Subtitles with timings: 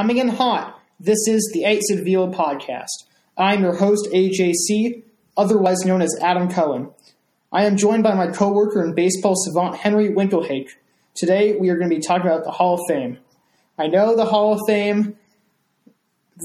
[0.00, 0.80] coming in hot.
[0.98, 2.86] This is the Eight Seed Veal podcast.
[3.36, 5.02] I'm your host, AJC,
[5.36, 6.88] otherwise known as Adam Cohen.
[7.52, 10.70] I am joined by my coworker and baseball savant, Henry Winkelhake.
[11.14, 13.18] Today, we are going to be talking about the Hall of Fame.
[13.76, 15.18] I know the Hall of Fame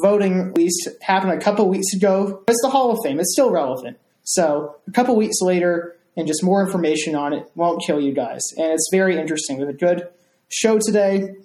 [0.04, 3.22] voting at least happened a couple weeks ago, it's the Hall of Fame.
[3.22, 3.98] It's still relevant.
[4.26, 8.42] So, a couple weeks later, and just more information on it won't kill you guys.
[8.58, 9.56] And it's very interesting.
[9.56, 10.10] We have a good
[10.50, 11.36] show today.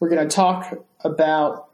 [0.00, 0.72] We're going to talk
[1.04, 1.68] about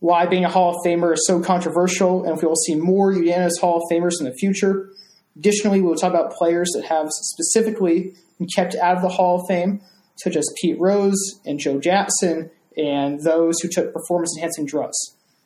[0.00, 3.12] why being a Hall of Famer is so controversial, and if we will see more
[3.12, 4.90] unanimous Hall of Famers in the future.
[5.36, 9.40] Additionally, we will talk about players that have specifically been kept out of the Hall
[9.40, 9.80] of Fame,
[10.16, 14.96] such as Pete Rose and Joe Jackson, and those who took performance enhancing drugs.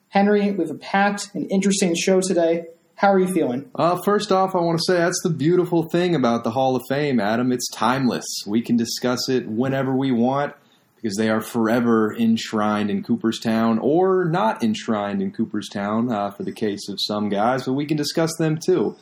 [0.08, 2.64] Henry, we have a packed and interesting show today.
[2.96, 3.70] How are you feeling?
[3.74, 6.82] Uh, first off, I want to say that's the beautiful thing about the Hall of
[6.88, 7.50] Fame, Adam.
[7.50, 8.26] It's timeless.
[8.46, 10.54] We can discuss it whenever we want
[11.00, 16.52] because they are forever enshrined in Cooperstown or not enshrined in Cooperstown uh, for the
[16.52, 18.96] case of some guys, but we can discuss them too.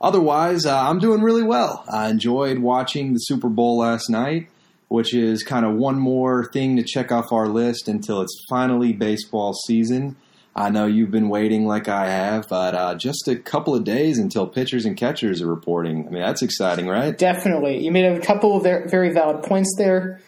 [0.00, 1.84] Otherwise, uh, I'm doing really well.
[1.88, 4.48] I enjoyed watching the Super Bowl last night,
[4.88, 8.92] which is kind of one more thing to check off our list until it's finally
[8.92, 10.16] baseball season.
[10.54, 14.18] I know you've been waiting like I have, but uh, just a couple of days
[14.18, 16.06] until pitchers and catchers are reporting.
[16.06, 17.16] I mean, that's exciting, right?
[17.16, 17.84] Definitely.
[17.84, 20.20] You made a couple of very valid points there.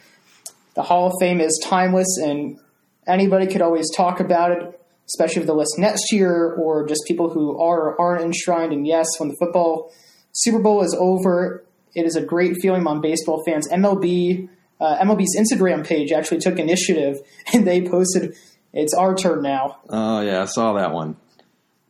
[0.78, 2.56] The Hall of Fame is timeless, and
[3.04, 7.30] anybody could always talk about it, especially with the list next year, or just people
[7.30, 8.72] who are or aren't enshrined.
[8.72, 9.92] And yes, when the football
[10.30, 11.64] Super Bowl is over,
[11.96, 13.66] it is a great feeling among baseball fans.
[13.68, 14.48] MLB,
[14.80, 18.36] uh, MLB's Instagram page actually took initiative, and they posted
[18.72, 19.78] it's our turn now.
[19.88, 21.16] Oh yeah, I saw that one.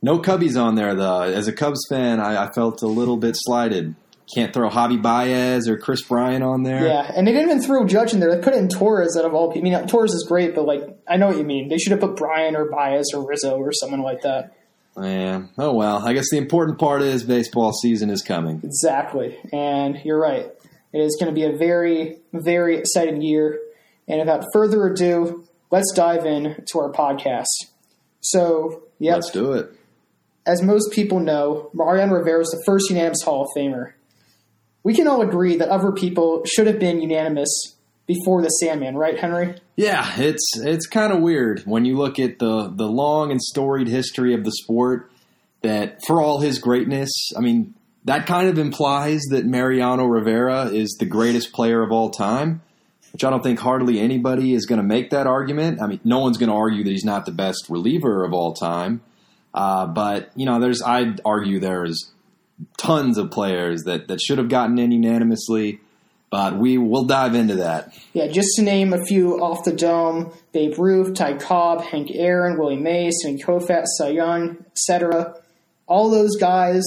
[0.00, 1.20] No Cubbies on there though.
[1.20, 3.96] As a Cubs fan, I, I felt a little bit slighted.
[4.34, 6.86] Can't throw Javi Baez or Kris Bryant on there.
[6.86, 8.34] Yeah, and they didn't even throw Judge in there.
[8.34, 9.68] They put in Torres out of all people.
[9.68, 11.68] I mean, uh, Torres is great, but like I know what you mean.
[11.68, 14.54] They should have put Bryant or Baez or Rizzo or someone like that.
[15.00, 15.44] Yeah.
[15.56, 16.06] Oh well.
[16.06, 18.60] I guess the important part is baseball season is coming.
[18.62, 20.50] Exactly, and you're right.
[20.92, 23.58] It is going to be a very, very exciting year.
[24.06, 27.44] And without further ado, let's dive in to our podcast.
[28.20, 29.70] So, yeah, let's do it.
[30.46, 33.92] As most people know, Mariano Rivera is the first unanimous Hall of Famer.
[34.82, 39.18] We can all agree that other people should have been unanimous before the Sandman, right,
[39.18, 39.56] Henry?
[39.76, 43.88] Yeah, it's it's kind of weird when you look at the the long and storied
[43.88, 45.10] history of the sport.
[45.62, 47.74] That for all his greatness, I mean,
[48.04, 52.62] that kind of implies that Mariano Rivera is the greatest player of all time
[53.12, 55.80] which I don't think hardly anybody is going to make that argument.
[55.80, 58.52] I mean, no one's going to argue that he's not the best reliever of all
[58.52, 59.00] time.
[59.54, 62.12] Uh, but you know, there's I'd argue there's
[62.76, 65.80] tons of players that that should have gotten in unanimously.
[66.30, 67.94] But we will dive into that.
[68.12, 72.58] Yeah, just to name a few off the dome: Babe Ruth, Ty Cobb, Hank Aaron,
[72.58, 75.34] Willie Mays, and Koufax, Cy Young, etc.
[75.86, 76.84] All those guys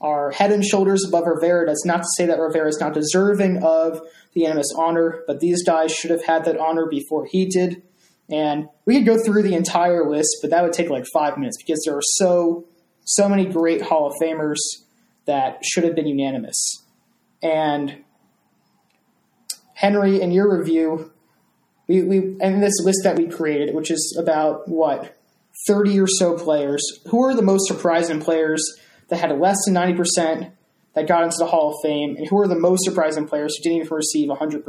[0.00, 1.66] are head and shoulders above Rivera.
[1.66, 4.00] That's not to say that Rivera is not deserving of
[4.34, 7.82] the unanimous honor, but these guys should have had that honor before he did.
[8.30, 11.56] And we could go through the entire list, but that would take like five minutes
[11.56, 12.64] because there are so
[13.04, 14.58] so many great Hall of Famers
[15.26, 16.84] that should have been unanimous.
[17.42, 18.04] And
[19.74, 21.12] Henry, in your review,
[21.88, 25.16] we, we and this list that we created, which is about what
[25.66, 28.62] thirty or so players, who are the most surprising players
[29.08, 30.52] that had less than ninety percent
[30.94, 33.64] that got into the Hall of Fame, and who are the most surprising players who
[33.64, 34.62] didn't even receive 100%?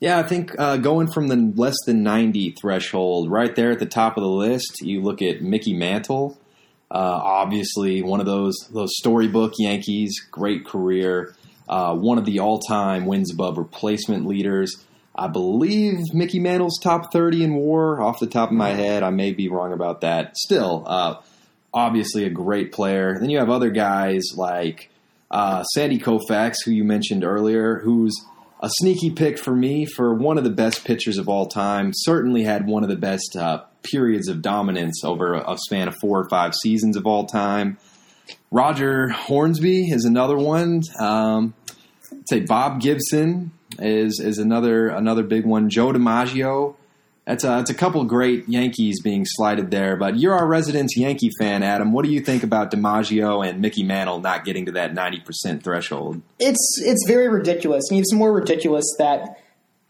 [0.00, 3.86] Yeah, I think uh, going from the less than 90 threshold right there at the
[3.86, 6.38] top of the list, you look at Mickey Mantle.
[6.94, 11.34] Uh, obviously, one of those those storybook Yankees, great career,
[11.68, 14.76] uh, one of the all time wins above replacement leaders.
[15.16, 18.00] I believe Mickey Mantle's top 30 in WAR.
[18.00, 20.36] Off the top of my head, I may be wrong about that.
[20.36, 21.16] Still, uh,
[21.72, 23.18] obviously a great player.
[23.18, 24.90] Then you have other guys like
[25.32, 28.14] uh, Sandy Koufax, who you mentioned earlier, who's
[28.60, 31.90] a sneaky pick for me for one of the best pitchers of all time.
[31.92, 36.18] Certainly had one of the best uh, periods of dominance over a, span of four
[36.18, 37.78] or five seasons of all time.
[38.50, 40.82] Roger Hornsby is another one.
[40.98, 41.54] Um,
[42.12, 45.68] I'd say Bob Gibson is is another another big one.
[45.68, 46.74] Joe DiMaggio
[47.26, 51.30] that's a, that's a couple great Yankees being slided there, but you're our resident Yankee
[51.38, 51.92] fan, Adam.
[51.92, 56.20] What do you think about DiMaggio and Mickey Mantle not getting to that 90% threshold?
[56.38, 57.90] It's it's very ridiculous.
[57.90, 59.38] Mean, it's more ridiculous that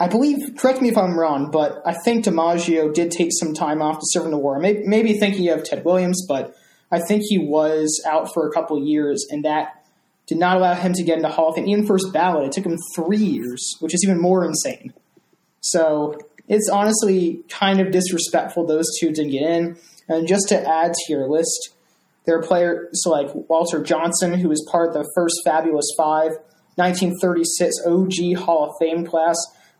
[0.01, 3.81] I believe, correct me if I'm wrong, but I think DiMaggio did take some time
[3.81, 4.59] off to serve in the war.
[4.59, 6.55] Maybe, maybe thinking of Ted Williams, but
[6.91, 9.85] I think he was out for a couple years, and that
[10.27, 11.69] did not allow him to get into Hall of Fame.
[11.69, 14.93] Even first ballot, it took him three years, which is even more insane.
[15.61, 16.19] So
[16.49, 19.77] it's honestly kind of disrespectful those two didn't get in.
[20.09, 21.71] And just to add to your list,
[22.27, 26.33] there are players like Walter Johnson, who was part of the first Fabulous Five,
[26.77, 29.37] 1936 OG Hall of Fame class.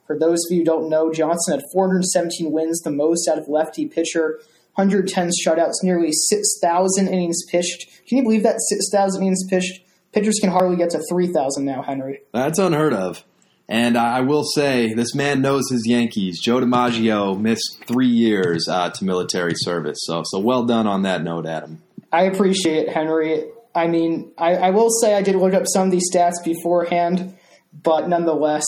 [0.07, 3.49] For those of you who don't know, Johnson had 417 wins, the most out of
[3.49, 4.41] lefty pitcher,
[4.75, 7.89] 110 shutouts, nearly 6,000 innings pitched.
[8.09, 9.81] Can you believe that 6,000 innings pitched?
[10.13, 12.21] Pitchers can hardly get to 3,000 now, Henry.
[12.33, 13.25] That's unheard of.
[13.69, 16.39] And I will say, this man knows his Yankees.
[16.41, 19.99] Joe DiMaggio missed three years uh, to military service.
[20.03, 21.83] So, so well done on that note, Adam.
[22.13, 23.47] I appreciate it, Henry.
[23.75, 27.37] I mean, I, I will say I did look up some of these stats beforehand,
[27.73, 28.65] but nonetheless,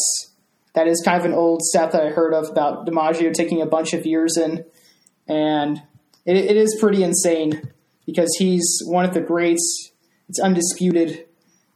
[0.76, 3.66] that is kind of an old stat that I heard of about DiMaggio taking a
[3.66, 4.64] bunch of years in,
[5.26, 5.82] and
[6.26, 7.72] it, it is pretty insane
[8.04, 9.90] because he's one of the greats.
[10.28, 11.24] It's undisputed.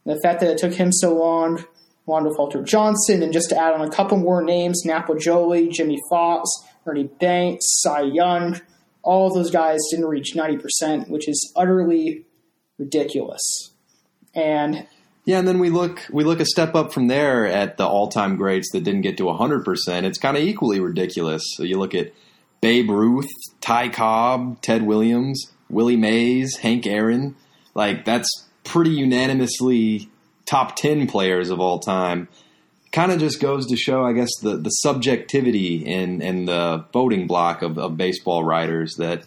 [0.05, 1.65] The fact that it took him so long,
[2.05, 5.99] with Walter Johnson, and just to add on a couple more names, Nap Lajoie, Jimmie
[6.09, 6.49] Foxx,
[6.85, 8.59] Ernie Banks, Cy Young,
[9.01, 12.25] all of those guys didn't reach 90%, which is utterly
[12.77, 13.71] ridiculous.
[14.35, 14.87] And
[15.23, 18.07] yeah, and then we look we look a step up from there at the all
[18.07, 20.05] time greats that didn't get to hundred percent.
[20.05, 21.43] It's kind of equally ridiculous.
[21.55, 22.13] So you look at
[22.59, 23.29] Babe Ruth,
[23.59, 27.35] Ty Cobb, Ted Williams, Willie Mays, Hank Aaron.
[27.75, 30.09] Like that's pretty unanimously
[30.45, 32.27] top ten players of all time.
[32.91, 37.25] Kind of just goes to show, I guess, the, the subjectivity in, in the voting
[37.25, 39.23] block of, of baseball writers that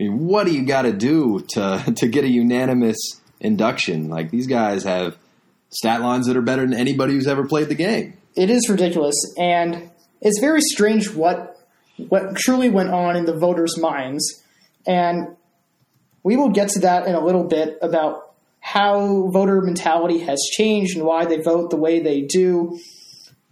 [0.00, 2.96] I mean, what do you got to do to to get a unanimous
[3.40, 4.08] induction?
[4.08, 5.18] Like these guys have
[5.74, 8.16] stat lines that are better than anybody who's ever played the game.
[8.36, 9.90] It is ridiculous, and
[10.20, 11.50] it's very strange what
[12.08, 14.42] what truly went on in the voters' minds,
[14.86, 15.36] and
[16.22, 20.96] we will get to that in a little bit about how voter mentality has changed
[20.96, 22.78] and why they vote the way they do.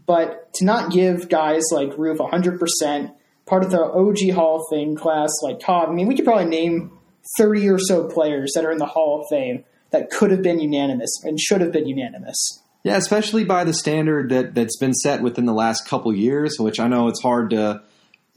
[0.06, 3.14] But to not give guys like Ruth 100%,
[3.46, 6.46] part of the OG Hall of Fame class like Cobb, I mean, we could probably
[6.46, 6.98] name
[7.38, 10.58] 30 or so players that are in the Hall of Fame that could have been
[10.58, 12.62] unanimous and should have been unanimous.
[12.82, 16.80] Yeah, especially by the standard that that's been set within the last couple years, which
[16.80, 17.82] I know it's hard to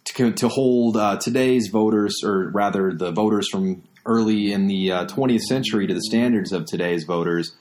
[0.05, 5.05] to, to hold uh, today's voters, or rather the voters from early in the uh,
[5.07, 7.55] 20th century, to the standards of today's voters.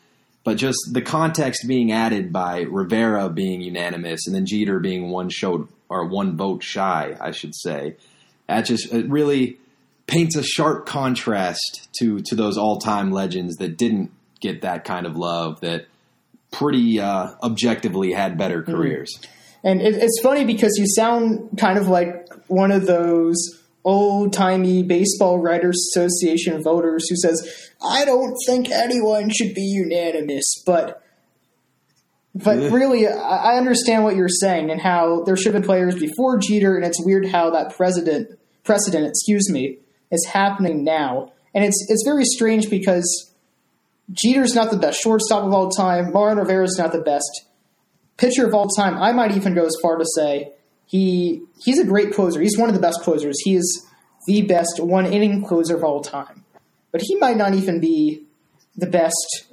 [0.44, 5.30] But just the context being added by Rivera being unanimous, and then Jeter being one
[5.30, 7.96] showed or one vote shy, I should say.
[8.46, 9.58] That just it really
[10.06, 14.10] paints a sharp contrast to to those all time legends that didn't
[14.40, 15.86] get that kind of love that
[16.50, 18.72] pretty uh, objectively had better Mm-hmm.
[18.72, 19.18] careers.
[19.62, 23.36] And it, it's funny because you sound kind of like one of those
[23.82, 30.44] old timey baseball writers association voters who says, "I don't think anyone should be unanimous,"
[30.66, 31.00] but.
[32.36, 35.94] But really, I I understand what you're saying and how there should have been players
[35.94, 39.78] before Jeter, and it's weird how that precedent, precedent, excuse me,
[40.10, 41.32] is happening now.
[41.54, 43.32] And it's it's very strange because
[44.12, 46.12] Jeter's not the best shortstop of all time.
[46.12, 47.46] Mariano Rivera's not the best
[48.16, 48.96] pitcher of all time.
[48.98, 50.52] I might even go as far to say
[50.86, 52.40] he he's a great closer.
[52.40, 53.36] He's one of the best closers.
[53.44, 53.86] He is
[54.26, 56.44] the best one inning closer of all time.
[56.92, 58.24] But he might not even be
[58.76, 59.46] the best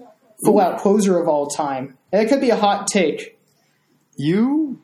[0.46, 1.98] full out closer of all time.
[2.12, 3.38] And it could be a hot take.
[4.18, 4.81] You,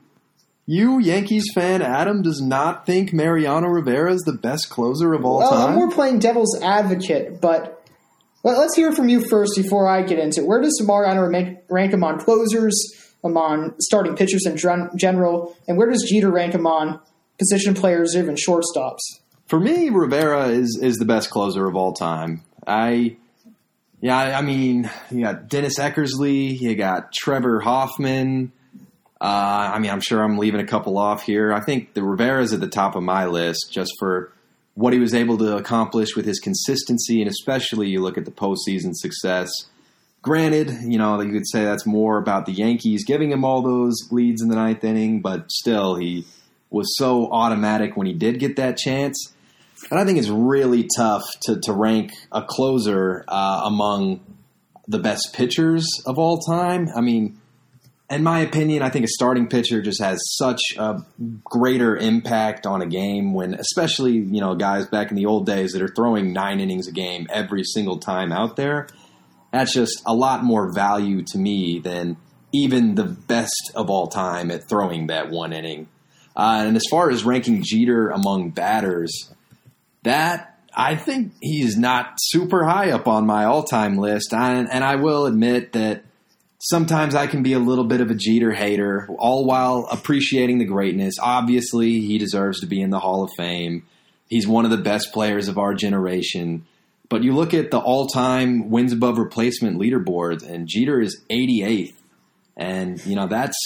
[0.67, 5.39] you Yankees fan, Adam does not think Mariano Rivera is the best closer of all
[5.39, 5.69] Well, time.
[5.69, 7.81] I'm more playing devil's advocate, but
[8.43, 10.47] let- let's hear from you first before I get into it.
[10.47, 11.59] Where does Mariano rank-
[12.03, 12.75] on closers,
[13.23, 16.99] among starting pitchers in gen- general, and where does Jeter rank him on
[17.39, 18.99] position players, even shortstops?
[19.47, 22.41] For me, Rivera is is the best closer of all time.
[22.67, 23.15] I,
[24.01, 28.51] yeah, I mean, you got Dennis Eckersley, you got Trevor Hoffman.
[29.19, 31.51] Uh, I mean, I'm sure I'm leaving a couple off here.
[31.51, 34.31] I think the Rivera's at the top of my list just for
[34.75, 38.31] what he was able to accomplish with his consistency, and especially you look at the
[38.31, 39.49] postseason success.
[40.21, 43.95] Granted, you know, you could say that's more about the Yankees giving him all those
[44.11, 46.25] leads in the ninth inning, but still, he
[46.69, 49.33] was so automatic when he did get that chance.
[49.89, 54.19] And I think it's really tough to, to rank a closer uh, among
[54.87, 56.87] the best pitchers of all time.
[56.95, 57.39] I mean,
[58.09, 61.01] in my opinion, I think a starting pitcher just has such a
[61.43, 65.73] greater impact on a game when, especially, you know, guys back in the old days
[65.73, 68.87] that are throwing nine innings a game every single time out there.
[69.51, 72.15] That's just a lot more value to me than
[72.53, 75.89] even the best of all time at throwing that one inning.
[76.35, 79.33] Uh, and as far as ranking Jeter among batters,
[80.03, 84.33] that I think he's not super high up on my all-time list.
[84.33, 86.03] I, and I will admit that
[86.69, 90.65] sometimes I can be a little bit of a Jeter hater, all while appreciating the
[90.65, 91.15] greatness.
[91.21, 93.85] Obviously, he deserves to be in the Hall of Fame.
[94.27, 96.65] He's one of the best players of our generation.
[97.09, 101.93] But you look at the all time wins above replacement leaderboards, and Jeter is 88th.
[102.55, 103.57] And, you know, that's.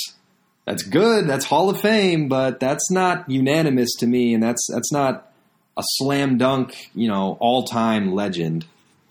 [0.64, 1.28] That's good.
[1.28, 5.34] That's Hall of Fame, but that's not unanimous to me, and that's that's not
[5.76, 8.68] a slam dunk, you know, all time legend,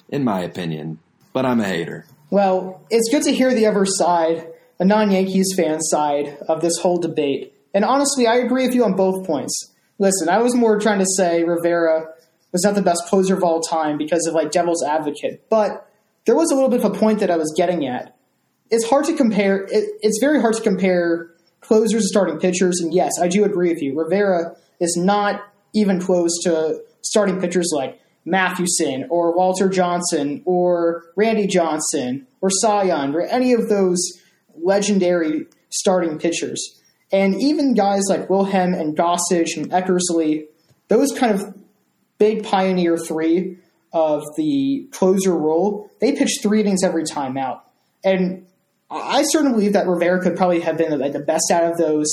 [0.08, 1.00] in my opinion.
[1.32, 2.06] But I'm a hater.
[2.30, 4.46] Well, it's good to hear the other side,
[4.78, 7.54] a non Yankees fan side of this whole debate.
[7.74, 9.72] And honestly, I agree with you on both points.
[9.98, 12.06] Listen, I was more trying to say Rivera
[12.52, 15.88] was not the best closer of all time because of like devil's advocate, but
[16.24, 18.16] there was a little bit of a point that I was getting at.
[18.70, 19.64] It's hard to compare.
[19.64, 22.80] It, it's very hard to compare closers and starting pitchers.
[22.80, 23.98] And yes, I do agree with you.
[23.98, 25.42] Rivera is not
[25.74, 33.14] even close to starting pitchers like Mathewson or Walter Johnson or Randy Johnson or Young
[33.14, 33.98] or any of those
[34.56, 36.80] legendary starting pitchers.
[37.12, 40.46] And even guys like Wilhelm and Gossage and Eckersley,
[40.88, 41.56] those kind of
[42.18, 43.58] big pioneer three
[43.92, 47.64] of the closer role, they pitch three innings every time out.
[48.04, 48.46] And
[48.90, 52.08] I certainly believe that Rivera could probably have been like the best out of those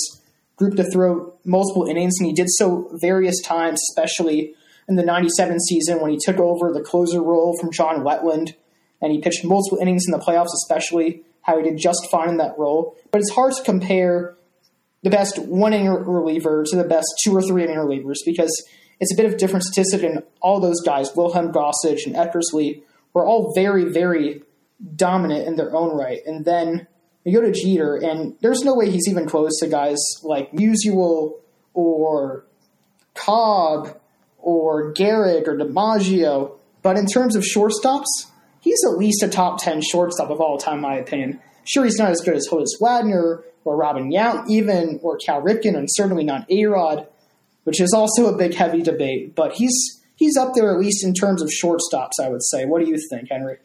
[0.56, 4.56] group to throw multiple innings, and he did so various times, especially
[4.88, 8.54] in the 97 season when he took over the closer role from John Wetteland.
[9.02, 12.38] and he pitched multiple innings in the playoffs, especially how he did just fine in
[12.38, 12.98] that role.
[13.12, 14.36] But it's hard to compare
[15.04, 18.52] the best one inning reliever to the best two or three inning relievers because
[19.00, 22.82] it's a bit of different statistic and all those guys, Wilhelm Gossage and Eckersley,
[23.14, 24.42] were all very, very
[24.96, 26.22] dominant in their own right.
[26.26, 26.88] And then
[27.24, 31.34] you go to Jeter, and there's no way he's even close to guys like Musial
[31.74, 32.46] or
[33.14, 34.00] Cobb
[34.48, 36.54] or Gehrig or DiMaggio.
[36.82, 38.06] But in terms of shortstops,
[38.62, 41.42] he's at least a top 10 shortstop of all time, in my opinion.
[41.66, 45.76] Sure, he's not as good as Honus Wagner or Robin Yount, even, or Cal Ripken,
[45.76, 47.08] and certainly not A Rod,
[47.66, 49.36] which is also a big, heavy debate.
[49.36, 49.76] But he's
[50.16, 52.64] he's up there at least in terms of shortstops, I would say.
[52.64, 53.58] What do you think, Henry?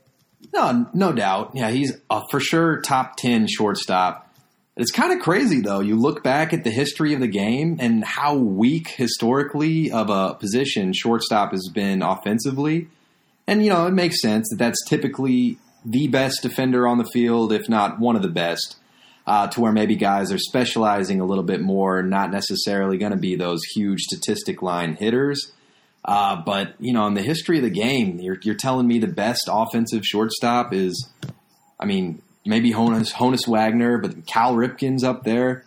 [0.52, 1.52] No, no doubt.
[1.54, 4.21] Yeah, he's a for sure top 10 shortstop.
[4.76, 5.80] It's kind of crazy though.
[5.80, 10.34] You look back at the history of the game and how weak historically of a
[10.34, 12.88] position shortstop has been offensively.
[13.46, 17.52] And you know, it makes sense that that's typically the best defender on the field,
[17.52, 18.76] if not one of the best.
[19.24, 23.18] Uh, to where maybe guys are specializing a little bit more, not necessarily going to
[23.18, 25.52] be those huge statistic line hitters.
[26.04, 29.06] Uh, but you know, in the history of the game, you're, you're telling me the
[29.06, 31.08] best offensive shortstop is,
[31.78, 35.64] I mean, maybe Honus, Honus Wagner, but Cal Ripken's up there.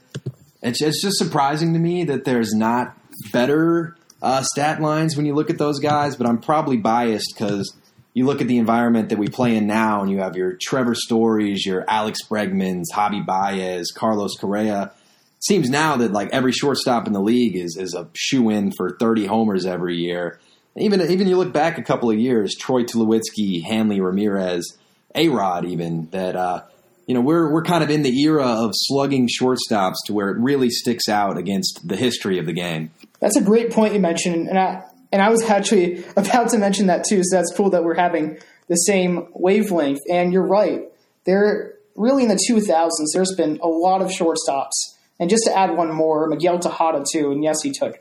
[0.62, 2.98] It's, it's just surprising to me that there's not
[3.32, 6.16] better uh, stat lines when you look at those guys.
[6.16, 7.76] But I'm probably biased because
[8.14, 10.96] you look at the environment that we play in now, and you have your Trevor
[10.96, 14.92] Stories, your Alex Bregmans, Javi Baez, Carlos Correa.
[15.40, 18.98] Seems now that like every shortstop in the league is is a shoe in for
[18.98, 20.40] 30 homers every year.
[20.76, 24.78] Even even you look back a couple of years, Troy Tulowitzki, Hanley Ramirez
[25.16, 26.64] a Rod, even that uh,
[27.08, 30.38] you know we're we're kind of in the era of slugging shortstops to where it
[30.38, 32.92] really sticks out against the history of the game.
[33.20, 36.88] That's a great point you mentioned, and I and I was actually about to mention
[36.88, 37.22] that too.
[37.24, 40.02] So that's cool that we're having the same wavelength.
[40.10, 40.84] And you're right,
[41.26, 44.94] there really in the 2000s there's been a lot of shortstops.
[45.20, 47.98] And just to add one more, Miguel Tejada too, and yes, he took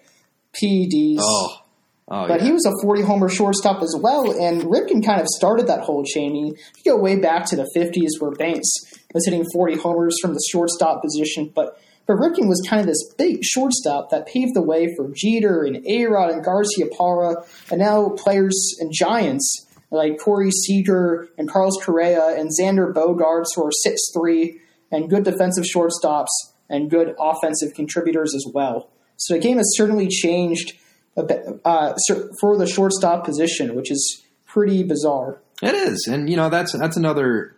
[0.61, 1.19] PEDs.
[1.21, 1.59] Oh.
[2.09, 2.47] Oh, but yeah.
[2.47, 6.05] he was a 40 homer shortstop as well, and Ripken kind of started that whole
[6.05, 6.35] chain.
[6.37, 8.69] You go way back to the 50s where Banks
[9.15, 13.03] was hitting 40 homers from the shortstop position, but but Ripken was kind of this
[13.17, 18.77] big shortstop that paved the way for Jeter and A-Rod and Garciaparra, and now players
[18.79, 24.59] and giants like Corey Seager and Carlos Correa and Xander Bogaerts who are 6'3",
[24.93, 26.29] and good defensive shortstops
[26.69, 28.91] and good offensive contributors as well.
[29.17, 30.75] So the game has certainly changed–
[31.17, 31.95] uh,
[32.41, 35.41] for the shortstop position, which is pretty bizarre.
[35.63, 37.55] It is, and you know that's that's another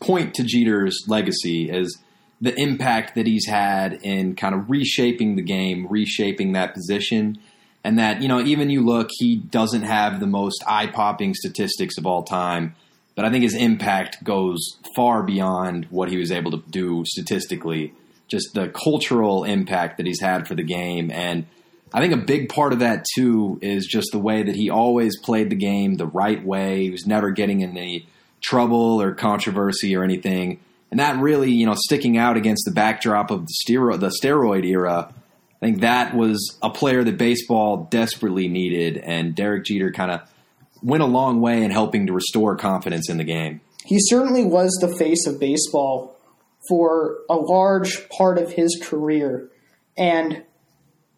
[0.00, 1.98] point to Jeter's legacy is
[2.40, 7.38] the impact that he's had in kind of reshaping the game, reshaping that position,
[7.84, 11.98] and that you know even you look, he doesn't have the most eye popping statistics
[11.98, 12.74] of all time,
[13.14, 17.94] but I think his impact goes far beyond what he was able to do statistically.
[18.28, 21.46] Just the cultural impact that he's had for the game and
[21.94, 25.18] I think a big part of that too is just the way that he always
[25.18, 26.84] played the game the right way.
[26.84, 28.06] He was never getting in any
[28.40, 33.30] trouble or controversy or anything, and that really, you know, sticking out against the backdrop
[33.30, 35.12] of the steroid, the steroid era.
[35.62, 40.22] I think that was a player that baseball desperately needed, and Derek Jeter kind of
[40.82, 43.60] went a long way in helping to restore confidence in the game.
[43.84, 46.16] he certainly was the face of baseball
[46.68, 49.48] for a large part of his career.
[49.96, 50.42] And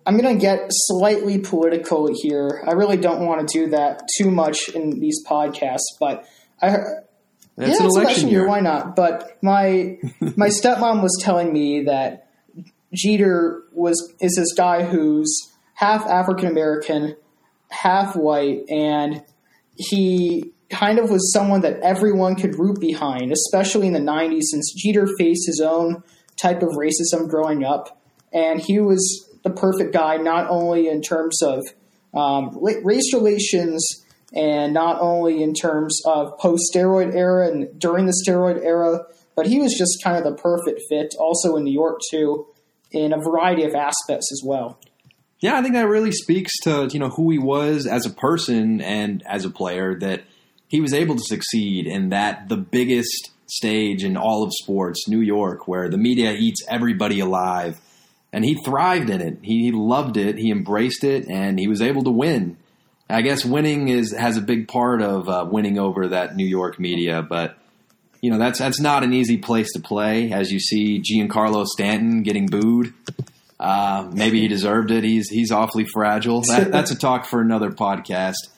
[0.06, 2.62] I'm going to get slightly political here.
[2.66, 6.26] I really don't want to do that too much in these podcasts, but
[6.60, 6.80] I That's
[7.56, 8.46] yeah, an it's election year.
[8.46, 8.96] Why not?
[8.96, 12.28] But my my stepmom was telling me that
[12.92, 17.16] Jeter was is this guy who's half African American,
[17.70, 19.22] half white, and
[19.76, 24.72] he kind of was someone that everyone could root behind, especially in the '90s, since
[24.76, 26.02] Jeter faced his own
[26.36, 28.00] type of racism growing up,
[28.32, 31.62] and he was the perfect guy not only in terms of
[32.12, 33.86] um, race relations
[34.34, 39.04] and not only in terms of post steroid era and during the steroid era,
[39.36, 42.46] but he was just kind of the perfect fit also in New York too,
[42.90, 44.78] in a variety of aspects as well.
[45.40, 48.80] Yeah, I think that really speaks to you know who he was as a person
[48.80, 49.98] and as a player.
[49.98, 50.24] That
[50.68, 55.20] he was able to succeed in that the biggest stage in all of sports, New
[55.20, 57.78] York, where the media eats everybody alive,
[58.34, 59.38] and he thrived in it.
[59.42, 60.36] He loved it.
[60.36, 62.56] He embraced it, and he was able to win.
[63.08, 66.80] I guess winning is has a big part of uh, winning over that New York
[66.80, 67.56] media, but
[68.20, 70.32] you know that's that's not an easy place to play.
[70.32, 72.92] As you see, Giancarlo Stanton getting booed.
[73.60, 75.04] Uh, maybe he deserved it.
[75.04, 76.40] He's he's awfully fragile.
[76.40, 78.48] That, that's a talk for another podcast.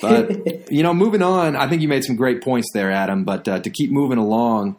[0.00, 3.24] But you know, moving on, I think you made some great points there, Adam.
[3.24, 4.76] But uh, to keep moving along,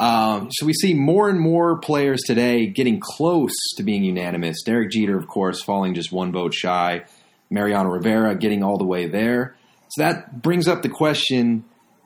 [0.00, 4.62] um, so we see more and more players today getting close to being unanimous.
[4.62, 7.04] Derek Jeter, of course, falling just one vote shy.
[7.50, 9.56] Mariano Rivera getting all the way there.
[9.90, 11.64] So that brings up the question: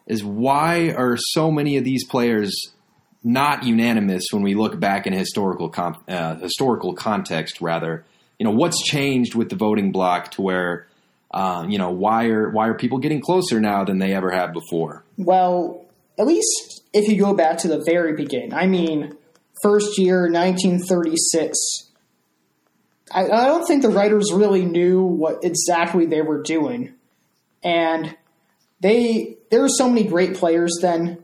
[0.08, 2.52] Is why are so many of these players
[3.22, 5.72] not unanimous when we look back in historical
[6.08, 7.60] uh, historical context?
[7.60, 8.04] Rather,
[8.40, 10.88] you know, what's changed with the voting block to where
[11.30, 14.52] uh, you know why are why are people getting closer now than they ever have
[14.52, 15.04] before?
[15.16, 15.83] Well,
[16.18, 19.16] at least if you go back to the very beginning, I mean,
[19.62, 21.58] first year, 1936.
[23.12, 26.94] I, I don't think the writers really knew what exactly they were doing,
[27.62, 28.16] and
[28.80, 31.22] they there were so many great players then.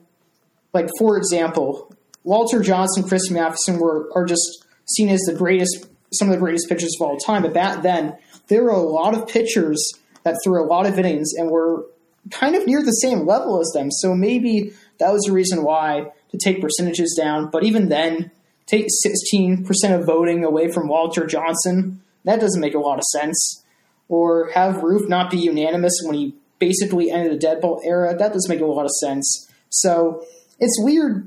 [0.73, 6.29] Like for example, Walter Johnson, Chris Matheson were are just seen as the greatest, some
[6.29, 7.43] of the greatest pitchers of all time.
[7.43, 8.17] But back then,
[8.49, 11.87] there were a lot of pitchers that threw a lot of innings and were
[12.31, 13.91] kind of near the same level as them.
[13.91, 17.51] So maybe that was the reason why to take percentages down.
[17.51, 18.31] But even then,
[18.67, 23.65] take 16% of voting away from Walter Johnson, that doesn't make a lot of sense.
[24.09, 28.33] Or have Ruth not be unanimous when he basically ended the dead ball era, that
[28.33, 29.49] doesn't make a lot of sense.
[29.71, 30.25] So
[30.59, 31.27] it's weird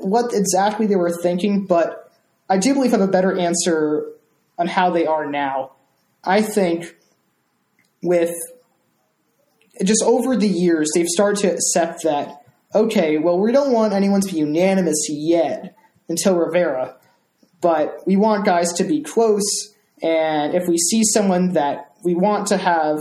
[0.00, 2.12] what exactly they were thinking, but
[2.48, 4.06] I do believe I have a better answer
[4.58, 5.72] on how they are now.
[6.22, 6.96] I think
[8.02, 8.34] with
[9.84, 12.42] just over the years, they've started to accept that,
[12.74, 15.76] okay, well, we don't want anyone to be unanimous yet
[16.08, 16.96] until Rivera,
[17.60, 19.74] but we want guys to be close.
[20.02, 22.98] And if we see someone that we want to have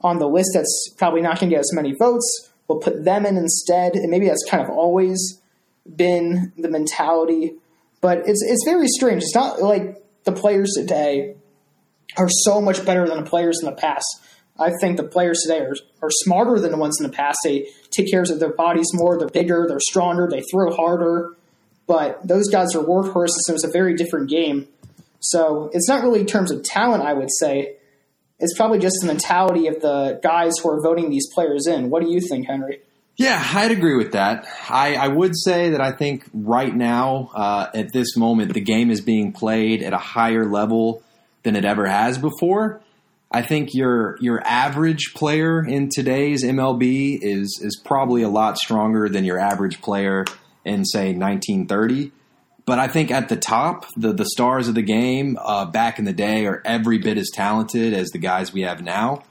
[0.00, 3.24] on the list that's probably not going to get as many votes, we'll put them
[3.26, 3.94] in instead.
[3.94, 5.40] And maybe that's kind of always
[5.96, 7.54] been the mentality.
[8.00, 9.22] But it's it's very strange.
[9.22, 11.36] It's not like the players today
[12.16, 14.06] are so much better than the players in the past.
[14.62, 17.38] I think the players today are, are smarter than the ones in the past.
[17.44, 19.18] They take care of their bodies more.
[19.18, 19.66] They're bigger.
[19.68, 20.28] They're stronger.
[20.30, 21.36] They throw harder.
[21.86, 23.42] But those guys are workhorses.
[23.46, 24.68] So it's a very different game.
[25.20, 27.76] So it's not really in terms of talent, I would say.
[28.38, 31.90] It's probably just the mentality of the guys who are voting these players in.
[31.90, 32.80] What do you think, Henry?
[33.16, 34.46] Yeah, I'd agree with that.
[34.68, 38.90] I, I would say that I think right now, uh, at this moment, the game
[38.90, 41.02] is being played at a higher level
[41.42, 42.81] than it ever has before.
[43.32, 49.08] I think your your average player in today's MLB is is probably a lot stronger
[49.08, 50.24] than your average player
[50.64, 52.12] in say 1930.
[52.64, 56.04] But I think at the top, the the stars of the game uh, back in
[56.04, 59.24] the day are every bit as talented as the guys we have now.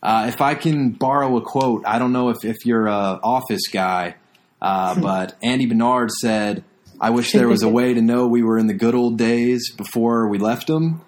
[0.00, 3.68] Uh, if I can borrow a quote, I don't know if, if you're a office
[3.72, 4.16] guy,
[4.60, 6.62] uh, but Andy Bernard said,
[7.00, 9.72] "I wish there was a way to know we were in the good old days
[9.72, 11.02] before we left them."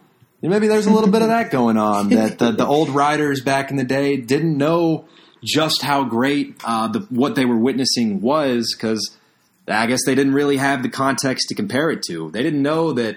[0.50, 2.10] Maybe there's a little bit of that going on.
[2.10, 5.06] That the, the old writers back in the day didn't know
[5.42, 9.16] just how great uh, the, what they were witnessing was because
[9.66, 12.30] I guess they didn't really have the context to compare it to.
[12.30, 13.16] They didn't know that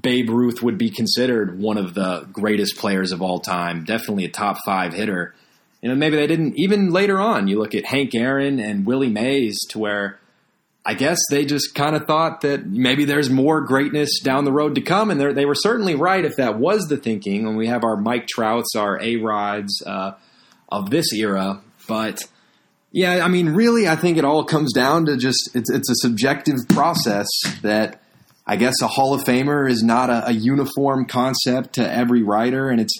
[0.00, 4.30] Babe Ruth would be considered one of the greatest players of all time, definitely a
[4.30, 5.34] top five hitter.
[5.82, 7.46] You know, maybe they didn't even later on.
[7.46, 10.18] You look at Hank Aaron and Willie Mays, to where
[10.86, 14.74] I guess they just kind of thought that maybe there's more greatness down the road
[14.74, 17.46] to come, and they were certainly right if that was the thinking.
[17.46, 20.12] When we have our Mike Trouts, our A Rods uh,
[20.68, 22.22] of this era, but
[22.92, 25.94] Yeah, I mean, really, I think it all comes down to just it's it's a
[25.96, 27.26] subjective process
[27.62, 28.00] that
[28.46, 32.68] I guess a Hall of Famer is not a, a uniform concept to every writer,
[32.68, 32.94] and it's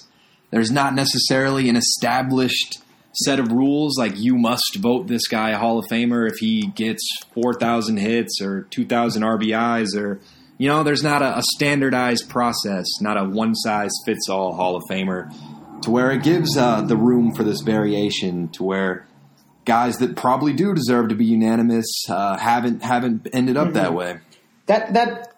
[0.51, 2.81] there's not necessarily an established
[3.14, 6.66] set of rules like you must vote this guy a Hall of Famer if he
[6.66, 10.20] gets four thousand hits or two thousand RBIs or
[10.59, 14.77] you know, there's not a, a standardized process, not a one size fits all Hall
[14.77, 15.33] of Famer,
[15.83, 19.07] to where it gives uh, the room for this variation to where
[19.64, 23.74] guys that probably do deserve to be unanimous uh, haven't haven't ended up mm-hmm.
[23.74, 24.18] that way.
[24.66, 25.35] That that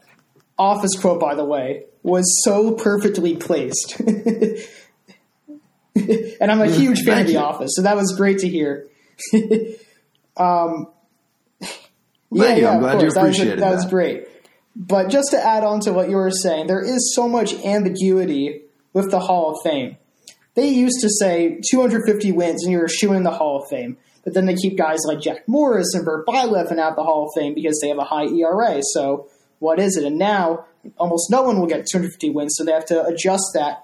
[0.58, 4.00] office quote, by the way, was so perfectly placed.
[6.40, 8.88] and I'm a huge fan of The Office, so that was great to hear.
[10.36, 10.88] um,
[12.30, 13.70] yeah, yeah, I'm glad you appreciated that.
[13.70, 14.28] Was, that was great.
[14.74, 18.62] But just to add on to what you were saying, there is so much ambiguity
[18.92, 19.96] with the Hall of Fame.
[20.54, 23.96] They used to say 250 wins and you're shooing the Hall of Fame.
[24.24, 27.30] But then they keep guys like Jack Morris and Bert Blyleven out the Hall of
[27.40, 28.80] Fame because they have a high ERA.
[28.82, 29.28] So
[29.60, 30.04] what is it?
[30.04, 30.66] And now
[30.98, 33.82] almost no one will get 250 wins, so they have to adjust that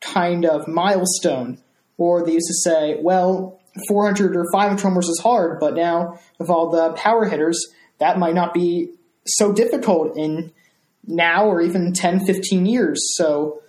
[0.00, 1.58] kind of milestone.
[1.96, 6.50] Or they used to say, well, 400 or 500 homers is hard, but now with
[6.50, 7.58] all the power hitters,
[7.98, 8.92] that might not be
[9.26, 10.52] so difficult in
[11.06, 12.98] now or even 10, 15 years.
[13.16, 13.62] So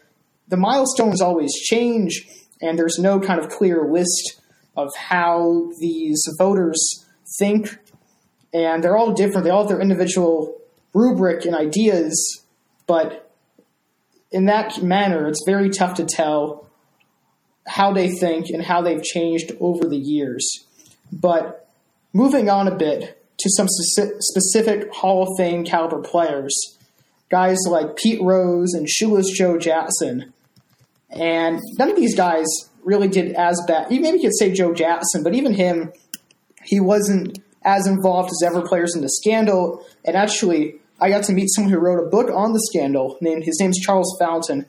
[0.48, 2.26] the milestones always change,
[2.62, 4.42] and there's no kind of clear list
[4.76, 7.06] of how these voters
[7.40, 7.78] think,
[8.54, 9.44] and they're all different.
[9.44, 10.60] They all have their individual
[10.94, 12.44] rubric and ideas,
[12.88, 13.29] but
[14.32, 16.68] in that manner, it's very tough to tell
[17.68, 20.66] how they think and how they've changed over the years.
[21.12, 21.68] But
[22.14, 26.54] moving on a bit to some specific Hall of Fame caliber players,
[27.30, 30.34] guys like Pete Rose and Shoeless Joe Jackson.
[31.10, 32.46] And none of these guys
[32.84, 33.90] really did as bad.
[33.90, 35.92] Maybe You could say Joe Jackson, but even him,
[36.64, 39.86] he wasn't as involved as ever players in the scandal.
[40.06, 43.18] And actually, I got to meet someone who wrote a book on the scandal.
[43.22, 44.66] Named his name's Charles Fountain.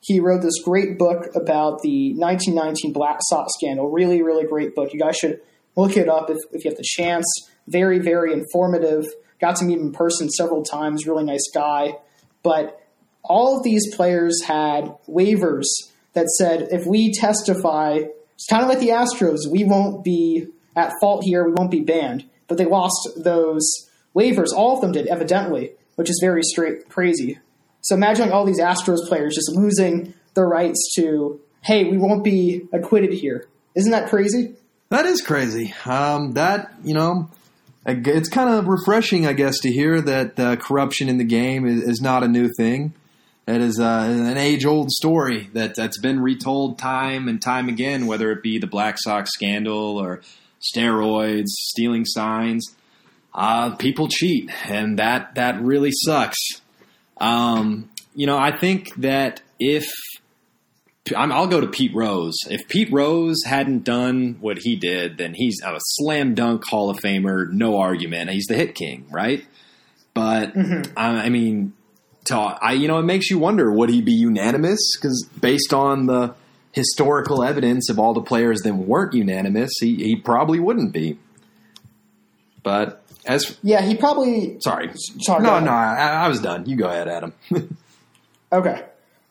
[0.00, 3.88] He wrote this great book about the 1919 Black Sox scandal.
[3.88, 4.92] Really, really great book.
[4.92, 5.40] You guys should
[5.76, 7.26] look it up if, if you have the chance.
[7.68, 9.06] Very, very informative.
[9.40, 11.06] Got to meet him in person several times.
[11.06, 11.96] Really nice guy.
[12.42, 12.80] But
[13.22, 15.66] all of these players had waivers
[16.14, 18.00] that said if we testify,
[18.34, 21.80] it's kind of like the Astros, we won't be at fault here, we won't be
[21.80, 22.24] banned.
[22.48, 23.64] But they lost those
[24.14, 24.52] waivers.
[24.54, 27.38] All of them did, evidently, which is very straight crazy.
[27.80, 32.68] So imagine all these Astros players just losing their rights to, hey, we won't be
[32.72, 33.48] acquitted here.
[33.74, 34.54] Isn't that crazy?
[34.90, 35.74] That is crazy.
[35.86, 37.30] Um, that you know,
[37.86, 41.82] it's kind of refreshing, I guess, to hear that uh, corruption in the game is,
[41.82, 42.92] is, not a new thing.
[43.48, 48.30] It is uh, an age-old story that that's been retold time and time again, whether
[48.30, 50.20] it be the Black Sox scandal or
[50.60, 52.76] steroids, stealing signs.
[53.34, 56.38] Uh, people cheat, and that that really sucks.
[57.18, 59.90] Um, you know, I think that if
[61.16, 62.36] i will go to Pete Rose.
[62.48, 66.98] If Pete Rose hadn't done what he did, then he's a slam dunk Hall of
[66.98, 68.30] Famer, no argument.
[68.30, 69.44] He's the hit king, right?
[70.14, 70.92] But mm-hmm.
[70.96, 71.72] I, I mean,
[72.26, 76.06] to, I you know it makes you wonder would he be unanimous because based on
[76.06, 76.34] the
[76.72, 81.18] historical evidence of all the players that weren't unanimous, he, he probably wouldn't be.
[82.62, 86.66] But as yeah, he probably sorry sorry no no I, I was done.
[86.66, 87.32] You go ahead, Adam.
[88.52, 88.84] okay,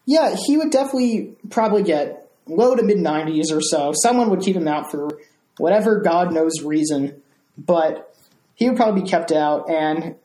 [0.06, 3.94] yeah, he would definitely probably get low to mid nineties or so.
[4.02, 5.10] Someone would keep him out for
[5.58, 7.22] whatever God knows reason,
[7.58, 8.16] but
[8.56, 9.70] he would probably be kept out.
[9.70, 10.16] And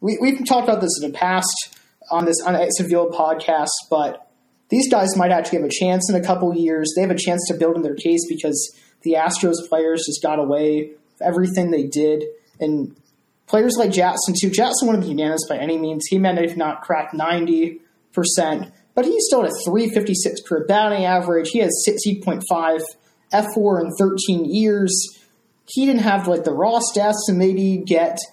[0.00, 1.76] we, we've talked about this in the past
[2.10, 4.30] on this on Seville podcast, but
[4.70, 6.92] these guys might actually have a chance in a couple years.
[6.94, 10.38] They have a chance to build in their case because the Astros players just got
[10.38, 12.24] away with everything they did.
[12.60, 12.96] And
[13.46, 14.50] players like Jackson, too.
[14.50, 16.06] Jackson wouldn't be unanimous by any means.
[16.06, 17.80] He might have not cracked 90%,
[18.94, 21.50] but he still had a 356 career batting average.
[21.50, 22.42] He had 60.5
[23.32, 24.92] F4 in 13 years.
[25.66, 28.18] He didn't have like the raw stats to maybe get–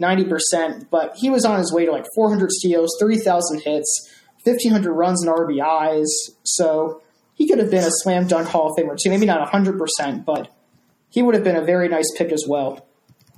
[0.00, 4.10] 90%, but he was on his way to like 400 steals, 3,000 hits,
[4.44, 6.08] 1,500 runs and RBIs.
[6.42, 7.02] So
[7.34, 9.10] he could have been a slam dunk Hall of Famer too.
[9.10, 10.50] Maybe not 100%, but
[11.10, 12.86] he would have been a very nice pick as well.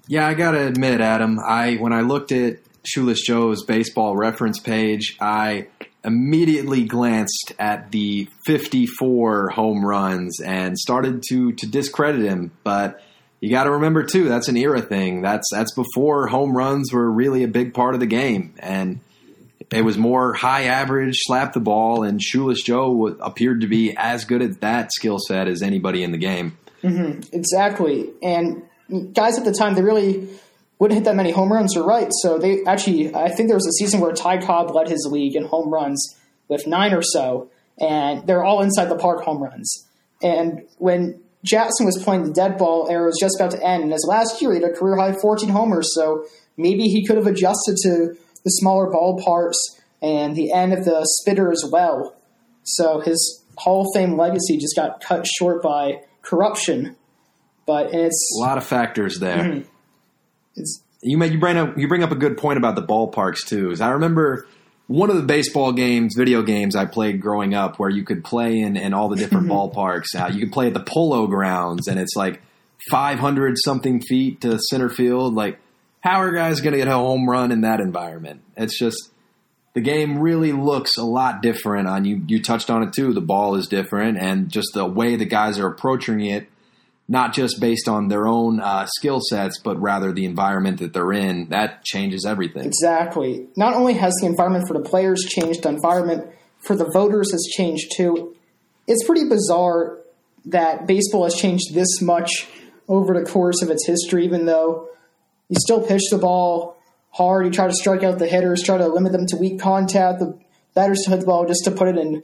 [0.06, 4.58] Yeah, I got to admit, Adam, I when I looked at Shoeless Joe's baseball reference
[4.58, 5.68] page, I
[6.04, 13.00] immediately glanced at the 54 home runs and started to to discredit him, but
[13.40, 15.22] you got to remember too that's an era thing.
[15.22, 19.00] That's that's before home runs were really a big part of the game, and
[19.70, 24.24] it was more high average, slap the ball, and Shoeless Joe appeared to be as
[24.24, 26.58] good at that skill set as anybody in the game.
[26.82, 28.64] Mm-hmm, exactly, and
[29.12, 30.28] guys at the time they really
[30.78, 32.10] wouldn't hit that many home runs or right.
[32.22, 35.36] So they actually, I think there was a season where Ty Cobb led his league
[35.36, 36.16] in home runs
[36.48, 39.88] with nine or so, and they're all inside the park home runs.
[40.22, 43.92] And when Jackson was playing the dead ball era was just about to end, and
[43.92, 45.94] his last year he had a career high 14 homers.
[45.94, 46.24] So
[46.56, 49.56] maybe he could have adjusted to the smaller ballparks
[50.00, 52.16] and the end of the spitter as well.
[52.64, 56.96] So his Hall of Fame legacy just got cut short by corruption.
[57.66, 59.38] But it's A lot of factors there.
[59.38, 59.68] Mm-hmm.
[60.56, 63.46] it's You make you bring up you bring up a good point about the ballparks
[63.46, 63.70] too.
[63.70, 64.46] Is I remember
[64.88, 68.60] one of the baseball games, video games I played growing up, where you could play
[68.60, 70.14] in, in all the different ballparks.
[70.14, 72.42] Uh, you could play at the Polo Grounds, and it's like
[72.90, 75.34] five hundred something feet to center field.
[75.34, 75.58] Like,
[76.00, 78.42] how are guys going to get a home run in that environment?
[78.56, 79.10] It's just
[79.74, 81.88] the game really looks a lot different.
[81.88, 83.12] On you, you touched on it too.
[83.12, 86.48] The ball is different, and just the way the guys are approaching it
[87.08, 91.12] not just based on their own uh, skill sets, but rather the environment that they're
[91.12, 91.48] in.
[91.48, 92.64] That changes everything.
[92.64, 93.48] Exactly.
[93.56, 97.42] Not only has the environment for the players changed, the environment for the voters has
[97.54, 98.36] changed too.
[98.86, 99.98] It's pretty bizarre
[100.46, 102.48] that baseball has changed this much
[102.88, 104.88] over the course of its history, even though
[105.48, 106.76] you still pitch the ball
[107.10, 110.18] hard, you try to strike out the hitters, try to limit them to weak contact,
[110.18, 110.38] the
[110.74, 112.22] batters to hit the ball, just to put it in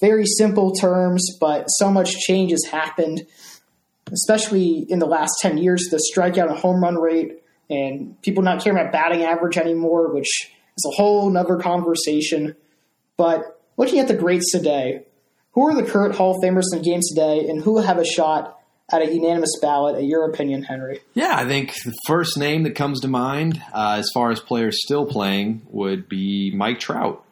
[0.00, 3.26] very simple terms, but so much change has happened
[4.12, 8.62] especially in the last 10 years, the strikeout and home run rate, and people not
[8.62, 10.28] caring about batting average anymore, which
[10.76, 12.54] is a whole nother conversation.
[13.16, 15.04] But looking at the greats today,
[15.52, 18.04] who are the current Hall of Famers in the game today, and who have a
[18.04, 18.58] shot
[18.92, 21.00] at a unanimous ballot, in your opinion, Henry?
[21.14, 24.78] Yeah, I think the first name that comes to mind uh, as far as players
[24.82, 27.24] still playing would be Mike Trout.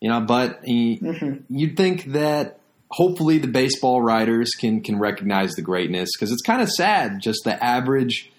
[0.00, 1.00] You know, but he,
[1.48, 2.60] you'd think that
[2.96, 7.20] hopefully the baseball writers can can recognize the greatness because it's kind of sad.
[7.20, 8.32] Just the average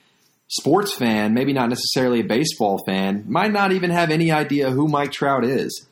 [0.48, 4.88] sports fan, maybe not necessarily a baseball fan, might not even have any idea who
[4.88, 5.86] Mike Trout is.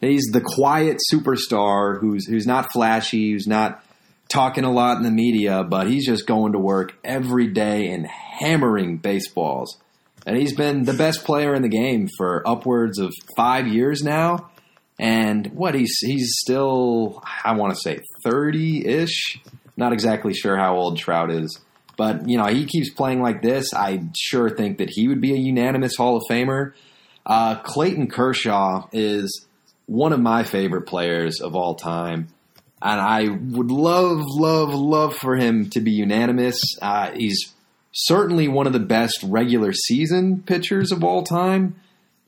[0.00, 3.84] He's the quiet superstar who's who's not flashy, who's not
[4.28, 8.06] talking a lot in the media, but he's just going to work every day and
[8.06, 9.78] hammering baseballs.
[10.26, 14.50] And he's been the best player in the game for upwards of five years now.
[14.98, 19.40] And what he's he's still I want to say thirty ish.
[19.76, 21.60] Not exactly sure how old Trout is,
[21.98, 23.74] but you know he keeps playing like this.
[23.74, 26.72] I sure think that he would be a unanimous Hall of Famer.
[27.26, 29.46] Uh, Clayton Kershaw is
[29.86, 32.28] one of my favorite players of all time,
[32.80, 36.58] and I would love, love, love for him to be unanimous.
[36.80, 37.52] Uh, he's
[37.92, 41.74] certainly one of the best regular season pitchers of all time.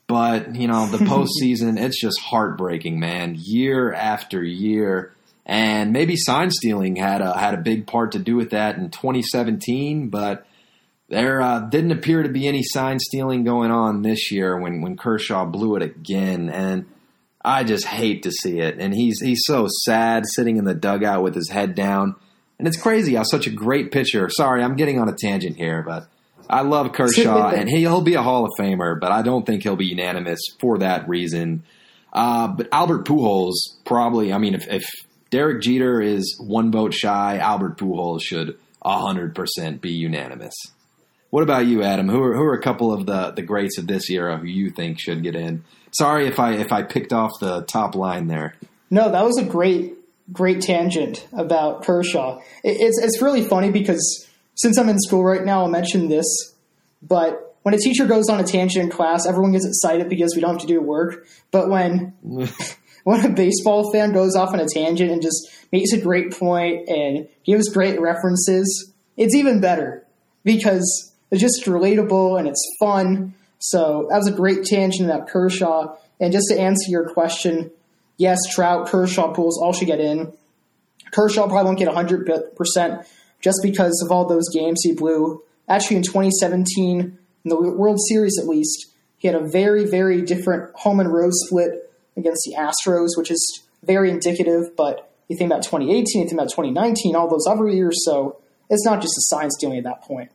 [0.09, 3.37] But you know, the postseason, it's just heartbreaking, man.
[3.39, 5.15] Year after year,
[5.47, 8.91] and maybe sign stealing had a had a big part to do with that in
[8.91, 10.09] 2017.
[10.09, 10.47] But
[11.09, 14.97] there uh, didn't appear to be any sign stealing going on this year when when
[14.97, 16.87] Kershaw blew it again, and
[17.45, 18.79] I just hate to see it.
[18.81, 22.17] And he's he's so sad sitting in the dugout with his head down,
[22.59, 24.31] and it's crazy how such a great pitcher.
[24.31, 26.09] Sorry, I'm getting on a tangent here, but.
[26.49, 29.77] I love Kershaw, and he'll be a Hall of Famer, but I don't think he'll
[29.77, 31.63] be unanimous for that reason.
[32.13, 34.33] Uh, but Albert Pujols probably.
[34.33, 34.85] I mean, if, if
[35.31, 40.55] Derek Jeter is one vote shy, Albert Pujols should hundred percent be unanimous.
[41.31, 42.09] What about you, Adam?
[42.09, 44.71] Who are who are a couple of the the greats of this era who you
[44.71, 45.65] think should get in?
[45.91, 48.55] Sorry if I if I picked off the top line there.
[48.91, 49.95] No, that was a great,
[50.33, 52.39] great tangent about Kershaw.
[52.65, 54.28] It, it's it's really funny because
[54.59, 56.27] since I'm in school right now, I'll mention this.
[57.01, 60.41] But when a teacher goes on a tangent in class, everyone gets excited because we
[60.41, 61.27] don't have to do work.
[61.51, 62.13] But when
[63.05, 66.89] when a baseball fan goes off on a tangent and just makes a great point
[66.89, 70.05] and gives great references, it's even better
[70.45, 73.35] because it's just relatable and it's fun.
[73.61, 75.97] So that was a great tangent about Kershaw.
[76.21, 77.71] And just to answer your question,
[78.17, 80.33] yes, Trout, Kershaw, Pujols all should get in.
[81.13, 83.07] Kershaw probably won't get 100%
[83.41, 85.43] just because of all those games he blew.
[85.69, 88.87] Actually, in 2017, in the World Series at least,
[89.19, 93.63] he had a very, very different home and road split against the Astros, which is
[93.83, 94.77] very indicative.
[94.77, 98.85] But you think about 2018, you think about 2019, all those other years, so it's
[98.85, 100.31] not just a sign stealing at that point.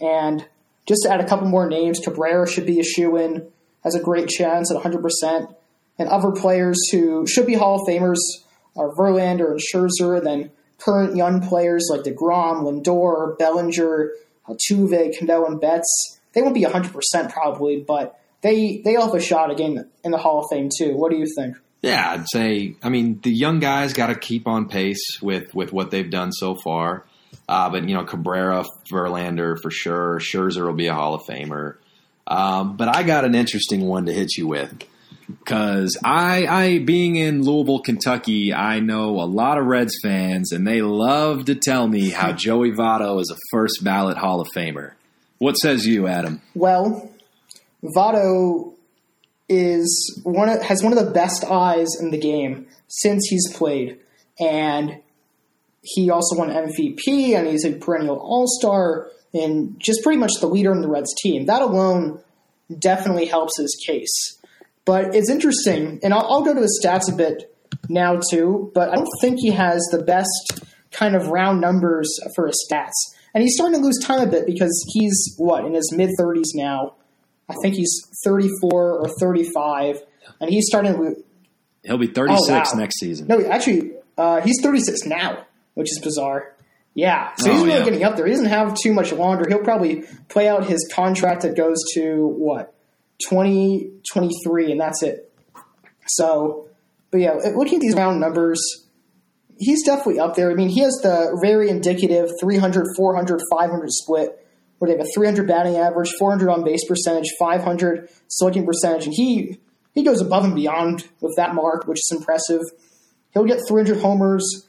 [0.00, 0.46] And
[0.86, 3.46] just to add a couple more names, Cabrera should be a shoe in,
[3.82, 5.54] has a great chance at 100%.
[5.98, 8.18] And other players who should be Hall of Famers
[8.76, 14.12] are Verlander and Scherzer, and then current young players like DeGrom, Lindor, Bellinger,
[14.48, 16.20] Altuve, Cano, and Betts.
[16.32, 20.18] They won't be 100% probably, but they, they all have a shot again in the
[20.18, 20.96] Hall of Fame too.
[20.96, 21.56] What do you think?
[21.82, 22.76] Yeah, I'd say.
[22.82, 26.32] I mean, the young guys got to keep on pace with with what they've done
[26.32, 27.04] so far.
[27.46, 30.18] Uh, but you know, Cabrera, Verlander for sure.
[30.18, 31.76] Scherzer will be a Hall of Famer.
[32.26, 34.72] Um, but I got an interesting one to hit you with
[35.28, 40.66] because I, I, being in Louisville, Kentucky, I know a lot of Reds fans, and
[40.66, 44.92] they love to tell me how Joey Votto is a first ballot Hall of Famer.
[45.38, 46.40] What says you, Adam?
[46.54, 47.10] Well,
[47.96, 48.74] Votto
[49.48, 53.98] is one of, has one of the best eyes in the game since he's played,
[54.38, 55.00] and
[55.82, 60.46] he also won MVP, and he's a perennial All Star, and just pretty much the
[60.46, 61.46] leader in the Reds team.
[61.46, 62.20] That alone
[62.78, 64.38] definitely helps his case.
[64.84, 67.54] But it's interesting, and I'll, I'll go to his stats a bit
[67.88, 68.70] now too.
[68.74, 72.92] But I don't think he has the best kind of round numbers for his stats,
[73.32, 76.52] and he's starting to lose time a bit because he's what in his mid thirties
[76.54, 76.94] now.
[77.48, 80.02] I think he's thirty four or thirty five,
[80.40, 81.24] and he's starting to.
[81.82, 82.80] He'll be thirty six oh, wow.
[82.80, 83.26] next season.
[83.26, 86.54] No, actually, uh, he's thirty six now, which is bizarre.
[86.94, 87.84] Yeah, so he's oh, really yeah.
[87.84, 88.26] getting up there.
[88.26, 89.46] He doesn't have too much longer.
[89.48, 92.73] He'll probably play out his contract that goes to what
[93.28, 95.32] 2023, and that's it.
[96.06, 96.68] So,
[97.10, 98.60] but yeah, looking at these round numbers,
[99.58, 100.50] he's definitely up there.
[100.50, 104.46] I mean, he has the very indicative 300, 400, 500 split,
[104.78, 109.14] where they have a 300 batting average, 400 on base percentage, 500 slugging percentage, and
[109.14, 109.58] he
[109.94, 112.60] he goes above and beyond with that mark, which is impressive.
[113.32, 114.66] He'll get 300 homers,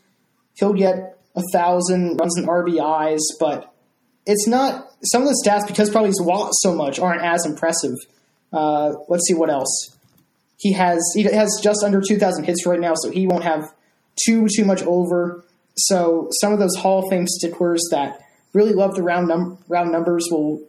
[0.54, 3.74] he'll get a thousand runs and RBIs, but
[4.26, 7.94] it's not some of the stats because probably he's walked so much aren't as impressive.
[8.56, 9.96] Uh, let's see what else.
[10.58, 13.74] He has he has just under 2,000 hits right now, so he won't have
[14.26, 15.44] too too much over.
[15.76, 18.22] So some of those Hall of Fame sticklers that
[18.54, 20.66] really love the round num- round numbers will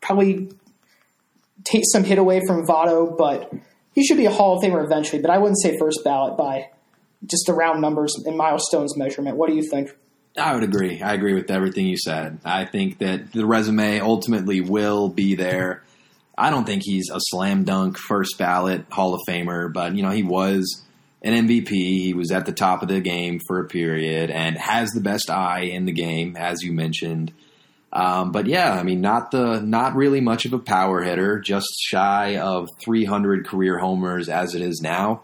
[0.00, 0.50] probably
[1.64, 3.52] take some hit away from Votto, but
[3.94, 5.22] he should be a Hall of Famer eventually.
[5.22, 6.70] But I wouldn't say first ballot by
[7.24, 9.36] just the round numbers and milestones measurement.
[9.36, 9.90] What do you think?
[10.36, 11.02] I would agree.
[11.02, 12.38] I agree with everything you said.
[12.44, 15.82] I think that the resume ultimately will be there.
[16.38, 20.10] I don't think he's a slam dunk first ballot Hall of Famer, but you know
[20.10, 20.82] he was
[21.22, 21.68] an MVP.
[21.70, 25.30] He was at the top of the game for a period and has the best
[25.30, 27.32] eye in the game, as you mentioned.
[27.92, 31.68] Um, but yeah, I mean, not the not really much of a power hitter, just
[31.80, 35.22] shy of 300 career homers as it is now.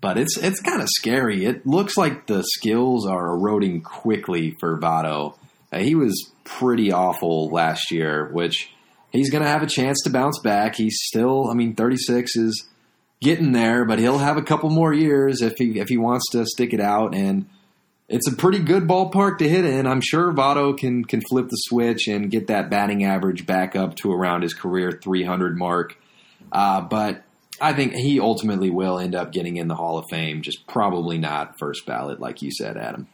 [0.00, 1.44] But it's it's kind of scary.
[1.44, 5.36] It looks like the skills are eroding quickly for Votto.
[5.72, 8.70] Uh, he was pretty awful last year, which
[9.12, 10.76] he's going to have a chance to bounce back.
[10.76, 12.68] He's still, I mean, 36 is
[13.20, 16.46] getting there, but he'll have a couple more years if he if he wants to
[16.46, 17.14] stick it out.
[17.14, 17.48] And
[18.08, 19.86] it's a pretty good ballpark to hit in.
[19.86, 23.96] I'm sure Votto can can flip the switch and get that batting average back up
[23.96, 25.96] to around his career 300 mark.
[26.50, 27.22] Uh, but
[27.60, 31.18] I think he ultimately will end up getting in the Hall of Fame, just probably
[31.18, 33.06] not first ballot, like you said, Adam.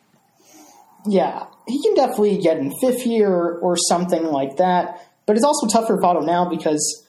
[1.05, 5.06] Yeah, he can definitely get in fifth year or something like that.
[5.27, 7.05] But it's also tough for Votto now because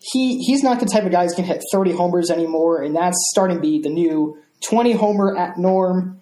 [0.00, 3.16] he he's not the type of guy who can hit 30 homers anymore, and that's
[3.30, 4.36] starting to be the new
[4.68, 6.20] 20 homer at norm.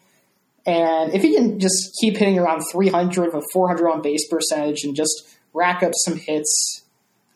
[0.67, 4.95] And if he can just keep hitting around 300 with 400 on base percentage and
[4.95, 6.83] just rack up some hits,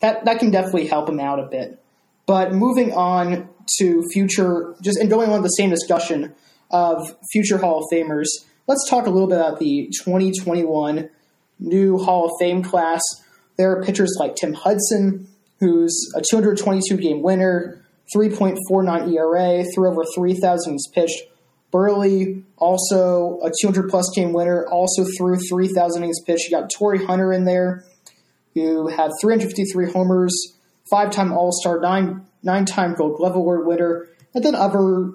[0.01, 1.81] that that can definitely help him out a bit.
[2.27, 6.35] But moving on to future, just and going on the same discussion
[6.71, 8.27] of future Hall of Famers,
[8.67, 11.09] let's talk a little bit about the 2021
[11.59, 13.01] new Hall of Fame class.
[13.57, 15.29] There are pitchers like Tim Hudson,
[15.61, 21.23] who's a 222 game winner, 3.49 ERA, threw over 3,000 innings pitched.
[21.73, 26.45] Buehrle, also a 200 plus game winner, also threw 3,000 innings pitched.
[26.45, 27.85] You got Torii Hunter in there,
[28.55, 30.57] who had 353 homers,
[30.89, 35.13] five time All Star, nine nine time Gold Glove Award winner, and then other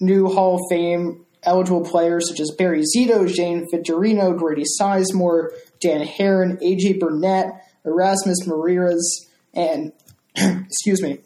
[0.00, 5.48] new Hall of Fame eligible players such as Barry Zito, Shane Victorino, Grady Sizemore,
[5.80, 9.92] Dan Haren, AJ Burnett, Erasmus Marinez, and
[10.36, 11.18] excuse me.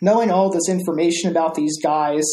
[0.00, 2.24] Knowing all this information about these guys,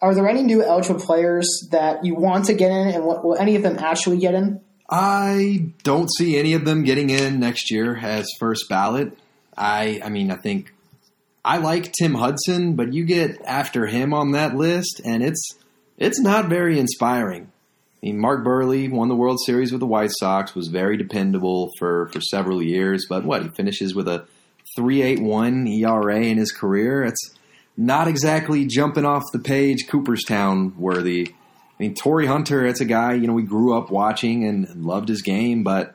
[0.00, 3.36] are there any new eligible players that you want to get in, and what, will
[3.36, 4.60] any of them actually get in?
[4.90, 9.16] I don't see any of them getting in next year as first ballot.
[9.56, 10.74] I, I mean, I think
[11.44, 15.56] I like Tim Hudson, but you get after him on that list, and it's
[15.98, 17.50] it's not very inspiring.
[18.02, 21.70] I mean, Mark Buehrle won the World Series with the White Sox, was very dependable
[21.78, 24.26] for, for several years, but what, he finishes with a
[24.76, 27.04] 3.81 ERA in his career?
[27.04, 27.34] It's
[27.76, 31.28] not exactly jumping off the page Cooperstown worthy.
[31.28, 35.08] I mean, Torii Hunter, that's a guy, you know, we grew up watching and loved
[35.08, 35.94] his game, but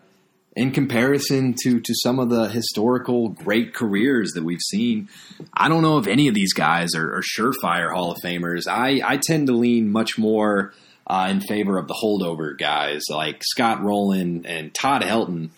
[0.57, 5.07] in comparison to to some of the historical great careers that we've seen,
[5.53, 8.67] I don't know if any of these guys are, are surefire Hall of Famers.
[8.67, 10.73] I, I tend to lean much more
[11.05, 15.49] uh, in favor of the holdover guys like Scott Rolen and Todd Helton,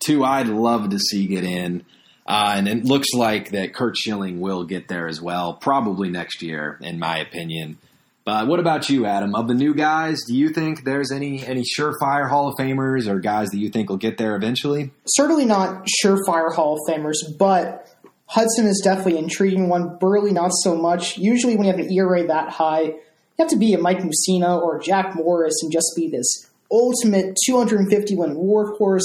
[0.00, 1.84] two I'd love to see get in.
[2.26, 6.42] Uh, and it looks like that Curt Schilling will get there as well, probably next
[6.42, 7.78] year, in my opinion.
[8.24, 9.34] But what about you, Adam?
[9.34, 13.18] Of the new guys, do you think there's any any surefire Hall of Famers or
[13.18, 14.92] guys that you think will get there eventually?
[15.06, 17.88] Certainly not surefire Hall of Famers, but
[18.26, 19.98] Hudson is definitely intriguing one.
[19.98, 21.18] Buehrle, not so much.
[21.18, 23.00] Usually, when you have an ERA that high, you
[23.38, 28.16] have to be a Mike Mussina or Jack Morris and just be this ultimate 250
[28.16, 29.02] win workhorse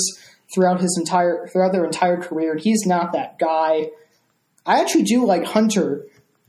[0.54, 2.52] throughout his entire throughout their entire career.
[2.52, 3.88] And He's not that guy.
[4.66, 6.06] I actually do like Hunter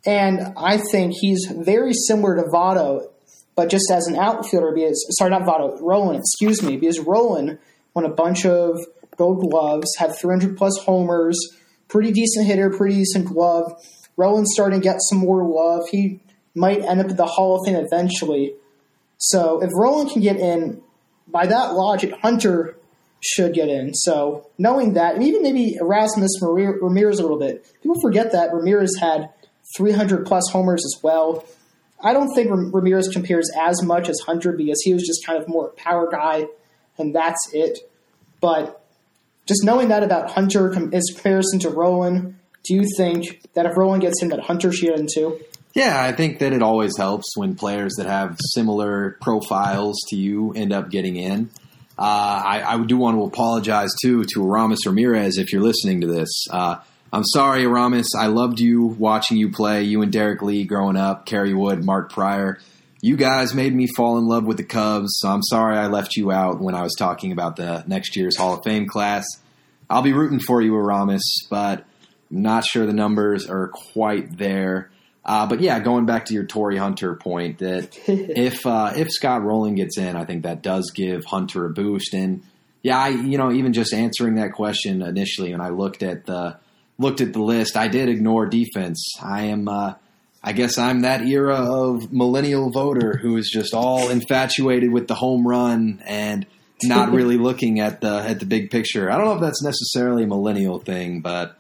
[0.09, 3.11] and I think he's very similar to Votto,
[3.55, 7.59] but just as an outfielder, because sorry, not Votto, Rolen, excuse me, because Rolen
[7.93, 8.79] won a bunch of
[9.19, 11.37] gold gloves, had 300 plus homers,
[11.89, 13.71] pretty decent hitter, pretty decent glove.
[14.17, 15.87] Rolen's starting to get some more love.
[15.91, 16.21] He
[16.55, 18.55] might end up at the Hall of Fame eventually.
[19.19, 20.81] So if Rolen can get in,
[21.27, 22.79] by that logic, Hunter
[23.21, 23.93] should get in.
[23.93, 28.97] So knowing that, and even maybe Erasmus Ramirez a little bit, people forget that Ramirez
[28.99, 29.29] had
[29.77, 31.45] 300 plus homers as well.
[32.03, 35.49] I don't think Ramirez compares as much as Hunter because he was just kind of
[35.49, 36.47] more power guy,
[36.97, 37.79] and that's it.
[38.41, 38.85] But
[39.47, 44.01] just knowing that about Hunter as comparison to Rolen, do you think that if Rolen
[44.01, 45.41] gets him, that Hunter should get in too?
[45.75, 50.53] Yeah, I think that it always helps when players that have similar profiles to you
[50.53, 51.51] end up getting in.
[51.99, 56.07] Uh, I, I, do want to apologize too to Aramis Ramirez if you're listening to
[56.07, 56.29] this.
[56.49, 56.77] Uh,
[57.11, 58.09] I'm sorry, Aramis.
[58.19, 59.85] I loved you watching you play.
[59.85, 62.59] You and Derrek Lee growing up, Kerry Wood, Mark Prior.
[63.01, 66.17] You guys made me fall in love with the Cubs, so I'm sorry I left
[66.17, 69.25] you out when I was talking about the next year's Hall of Fame class.
[69.89, 71.87] I'll be rooting for you, Aramis, but
[72.31, 74.91] I'm not sure the numbers are quite there.
[75.25, 79.43] Uh, but yeah, going back to your Torii Hunter point, that if uh, if Scott
[79.43, 82.13] Rolen gets in, I think that does give Hunter a boost.
[82.13, 82.43] And
[82.83, 86.59] yeah, I you know even just answering that question initially, and I looked at the
[86.99, 89.17] looked at the list, I did ignore defense.
[89.23, 89.95] I am, uh,
[90.43, 95.15] I guess I'm that era of millennial voter who is just all infatuated with the
[95.15, 96.47] home run and
[96.83, 99.11] not really looking at the at the big picture.
[99.11, 101.57] I don't know if that's necessarily a millennial thing, but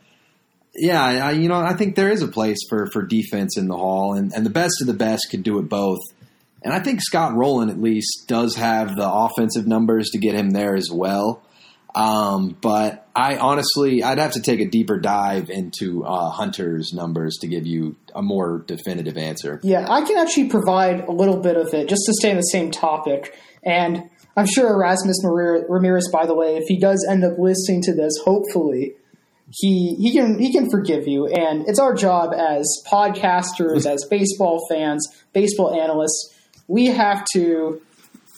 [0.74, 3.76] yeah, I, you know, I think there is a place for for defense in the
[3.76, 6.01] hall, and, and the best of the best could do it both.
[6.62, 10.51] And I think Scott Rolen at least does have the offensive numbers to get him
[10.51, 11.43] there as well.
[11.95, 17.37] Um, but I honestly, I'd have to take a deeper dive into uh, Hunter's numbers
[17.41, 19.59] to give you a more definitive answer.
[19.64, 22.43] Yeah, I can actually provide a little bit of it just to stay on the
[22.43, 23.37] same topic.
[23.64, 27.93] And I'm sure Erasmus Ramirez, by the way, if he does end up listening to
[27.93, 28.95] this, hopefully
[29.51, 31.27] he he can he can forgive you.
[31.27, 36.33] And it's our job as podcasters, as baseball fans, baseball analysts,
[36.69, 37.83] we have to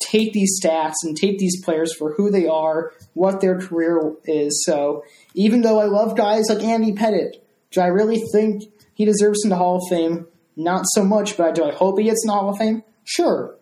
[0.00, 4.64] take these stats and take these players for who they are, what their career is.
[4.64, 7.34] So even though I love guys like Andy Pettitte,
[7.70, 10.26] do I really think he deserves in the Hall of Fame?
[10.56, 12.82] Not so much, but do I hope he gets in the Hall of Fame?
[13.04, 13.56] Sure.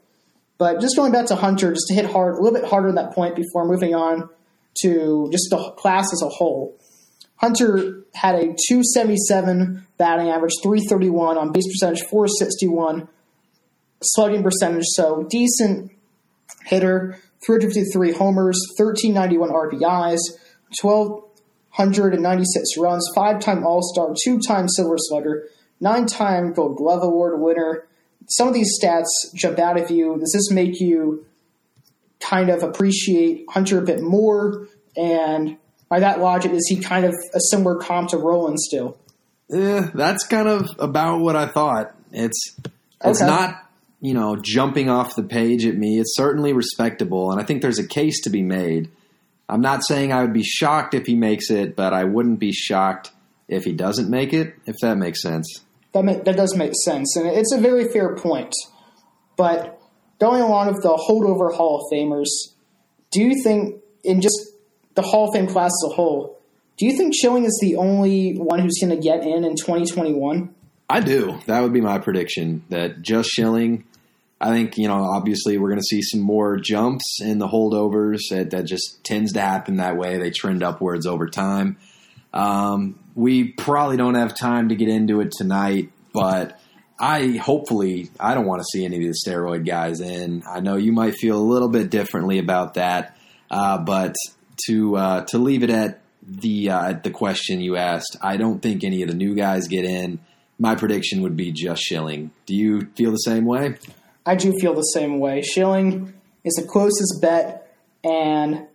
[0.56, 2.94] But just going back to Hunter, just to hit hard a little bit harder on
[2.96, 4.28] that point before moving on
[4.82, 6.78] to just the class as a whole.
[7.36, 13.08] Hunter had a 277 batting average, 331 on base percentage, 461
[14.02, 15.92] slugging percentage, so decent
[16.68, 20.20] hitter, 353 homers, 1391 RBIs,
[20.82, 25.48] 1,296 runs, five time All Star, two time Silver Slugger,
[25.80, 27.86] nine time Gold Glove Award winner.
[28.28, 30.18] Some of these stats jump out at you.
[30.18, 31.24] Does this make you
[32.20, 34.68] kind of appreciate Hunter a bit more?
[34.96, 35.56] And
[35.88, 38.98] by that logic, is he kind of a similar comp to Rolen still?
[39.48, 41.94] Yeah, that's kind of about what I thought.
[42.12, 42.56] It's
[43.04, 43.30] it's okay.
[43.30, 43.67] not
[44.00, 45.98] you know, jumping off the page at me.
[45.98, 48.90] It's certainly respectable, and I think there's a case to be made.
[49.48, 52.52] I'm not saying I would be shocked if he makes it, but I wouldn't be
[52.52, 53.12] shocked
[53.48, 55.64] if he doesn't make it, if that makes sense.
[55.94, 58.52] That, that does make sense, and it's a very fair point.
[59.36, 59.80] But
[60.20, 62.28] going along with the holdover Hall of Famers,
[63.10, 64.38] do you think, in just
[64.94, 66.38] the Hall of Fame class as a whole,
[66.76, 70.54] do you think Schilling is the only one who's going to get in in 2021?
[70.88, 71.38] I do.
[71.46, 72.64] That would be my prediction.
[72.70, 73.84] That just Schilling.
[74.40, 75.02] I think you know.
[75.02, 78.20] Obviously, we're going to see some more jumps in the holdovers.
[78.30, 80.18] That, that just tends to happen that way.
[80.18, 81.76] They trend upwards over time.
[82.32, 86.60] Um, we probably don't have time to get into it tonight, but
[87.00, 90.42] I hopefully I don't want to see any of the steroid guys in.
[90.48, 93.16] I know you might feel a little bit differently about that,
[93.50, 94.14] uh, but
[94.66, 98.84] to uh, to leave it at the uh, the question you asked, I don't think
[98.84, 100.20] any of the new guys get in
[100.58, 102.30] my prediction would be just Schilling.
[102.46, 103.76] Do you feel the same way?
[104.26, 105.42] I do feel the same way.
[105.42, 106.12] Schilling
[106.44, 108.66] is the closest bet, and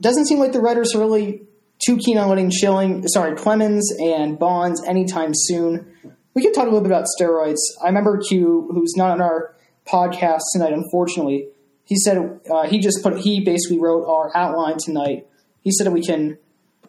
[0.00, 1.42] doesn't seem like the writers are really
[1.84, 5.86] too keen on letting Schilling, sorry, Clemens and Bonds anytime soon.
[6.34, 7.58] We could talk a little bit about steroids.
[7.82, 9.54] I remember Q, who's not on our
[9.86, 11.48] podcast tonight, unfortunately.
[11.84, 15.26] He said uh, he just put he basically wrote our outline tonight.
[15.62, 16.38] He said we can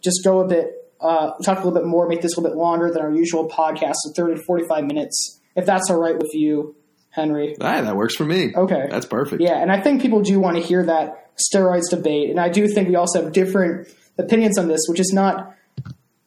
[0.01, 2.57] just go a bit, uh, talk a little bit more, make this a little bit
[2.57, 6.33] longer than our usual podcast, so thirty to forty-five minutes, if that's all right with
[6.33, 6.75] you,
[7.09, 7.55] Henry.
[7.61, 8.53] Ah, that works for me.
[8.55, 8.87] Okay.
[8.89, 9.41] That's perfect.
[9.41, 12.67] Yeah, and I think people do want to hear that steroids debate, and I do
[12.67, 13.87] think we also have different
[14.17, 15.55] opinions on this, which is not,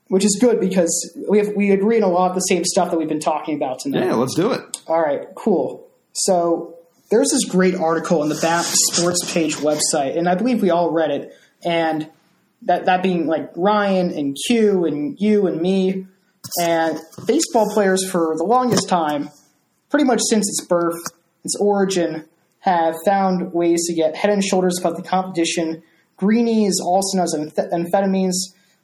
[0.08, 2.90] which is good because we have we agree on a lot of the same stuff
[2.90, 4.04] that we've been talking about tonight.
[4.04, 4.60] Yeah, let's do it.
[4.86, 5.88] All right, cool.
[6.12, 6.74] So
[7.10, 10.90] there's this great article on the BAP Sports Page website, and I believe we all
[10.90, 11.32] read it.
[11.64, 12.08] And
[12.66, 16.06] that that being like Ryan and Q and you and me,
[16.60, 19.30] and baseball players for the longest time,
[19.88, 21.00] pretty much since its birth,
[21.44, 22.26] its origin,
[22.60, 25.82] have found ways to get head and shoulders above the competition.
[26.16, 28.34] Greenies, also known as amph- amphetamines,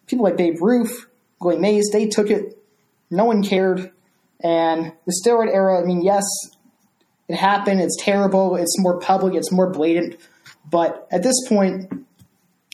[0.07, 1.07] people like Babe Ruth,
[1.41, 2.59] Willie Mays, they took it.
[3.11, 3.91] No one cared.
[4.41, 6.25] And the steroid era, I mean, yes,
[7.29, 7.81] it happened.
[7.81, 8.57] It's terrible.
[8.57, 9.35] It's more public.
[9.35, 10.17] It's more blatant.
[10.71, 12.07] But at this point,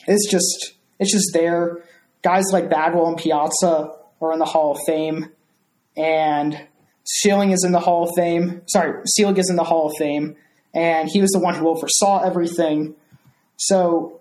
[0.07, 1.83] it's just it's just there.
[2.21, 5.29] Guys like Bagwell and Piazza are in the Hall of Fame,
[5.95, 6.67] and
[7.07, 8.61] Schilling is in the Hall of Fame.
[8.67, 10.35] Sorry, Selig is in the Hall of Fame,
[10.73, 12.95] and he was the one who oversaw everything.
[13.57, 14.19] So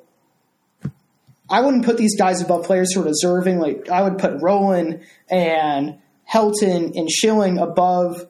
[1.50, 3.58] I wouldn't put these guys above players who are deserving.
[3.58, 5.98] Like I would put Rolen and
[6.30, 8.26] Helton and Schilling above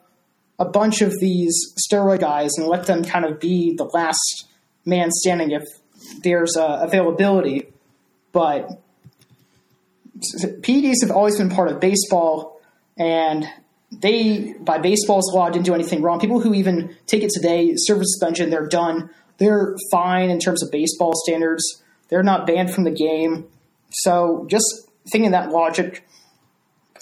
[0.58, 4.46] a bunch of these steroid guys and let them kind of be the last
[4.84, 5.64] man standing if
[6.22, 7.68] there's uh, availability.
[8.38, 8.80] But
[10.62, 12.60] PEDs have always been part of baseball,
[12.96, 13.44] and
[13.90, 16.20] they, by baseball's law, didn't do anything wrong.
[16.20, 19.10] People who even take it today, serve a suspension, they're done.
[19.38, 21.82] They're fine in terms of baseball standards.
[22.10, 23.48] They're not banned from the game.
[23.90, 26.06] So, just thinking that logic,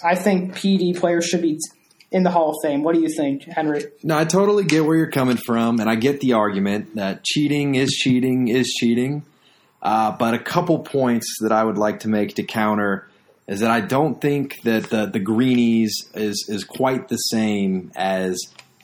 [0.02, 1.58] I think PED players should be
[2.10, 2.82] in the Hall of Fame.
[2.82, 3.84] What do you think, Henry?
[4.02, 7.74] No, I totally get where you're coming from, and I get the argument that cheating
[7.74, 9.26] is cheating is cheating.
[9.82, 13.08] Uh, but a couple points that I would like to make to counter
[13.46, 18.38] is that I don't think that the, the greenies is is quite the same as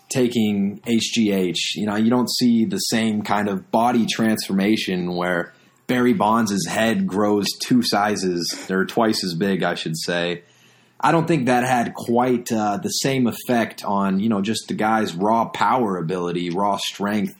[0.09, 1.75] taking HGH.
[1.75, 5.53] You know, you don't see the same kind of body transformation where
[5.87, 10.43] Barry Bonds' head grows two sizes or twice as big, I should say.
[11.01, 14.75] I don't think that had quite uh, the same effect on you know just the
[14.75, 17.35] guy's raw power ability, raw strength,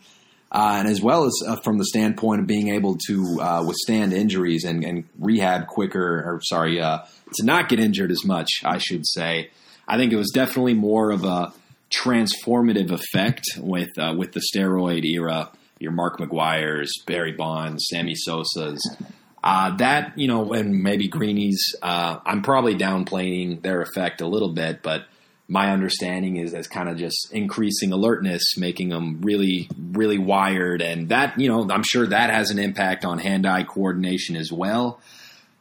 [0.53, 4.13] uh, and as well as uh, from the standpoint of being able to uh, withstand
[4.13, 6.99] injuries and, and, rehab quicker, or sorry, uh,
[7.33, 9.51] to not get injured as much, I should say.
[9.89, 11.55] I think it was definitely more of a
[11.91, 15.51] transformative effect with uh, with the steroid era.
[15.79, 18.97] Your Mark McGwire's, Barry Bonds, Sammy Sosa's.
[19.43, 21.75] Uh, that you know, and maybe Greenies.
[21.83, 25.07] I'm probably downplaying their effect a little bit, but
[25.49, 31.09] my understanding is as kind of just increasing alertness, making them really, really wired, and
[31.09, 35.01] that you know, I'm sure that has an impact on hand-eye coordination as well.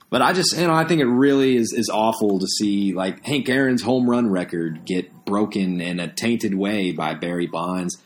[0.09, 3.25] But I just, you know, I think it really is is awful to see like
[3.25, 7.97] Hank Aaron's home run record get broken in a tainted way by Barry Bonds.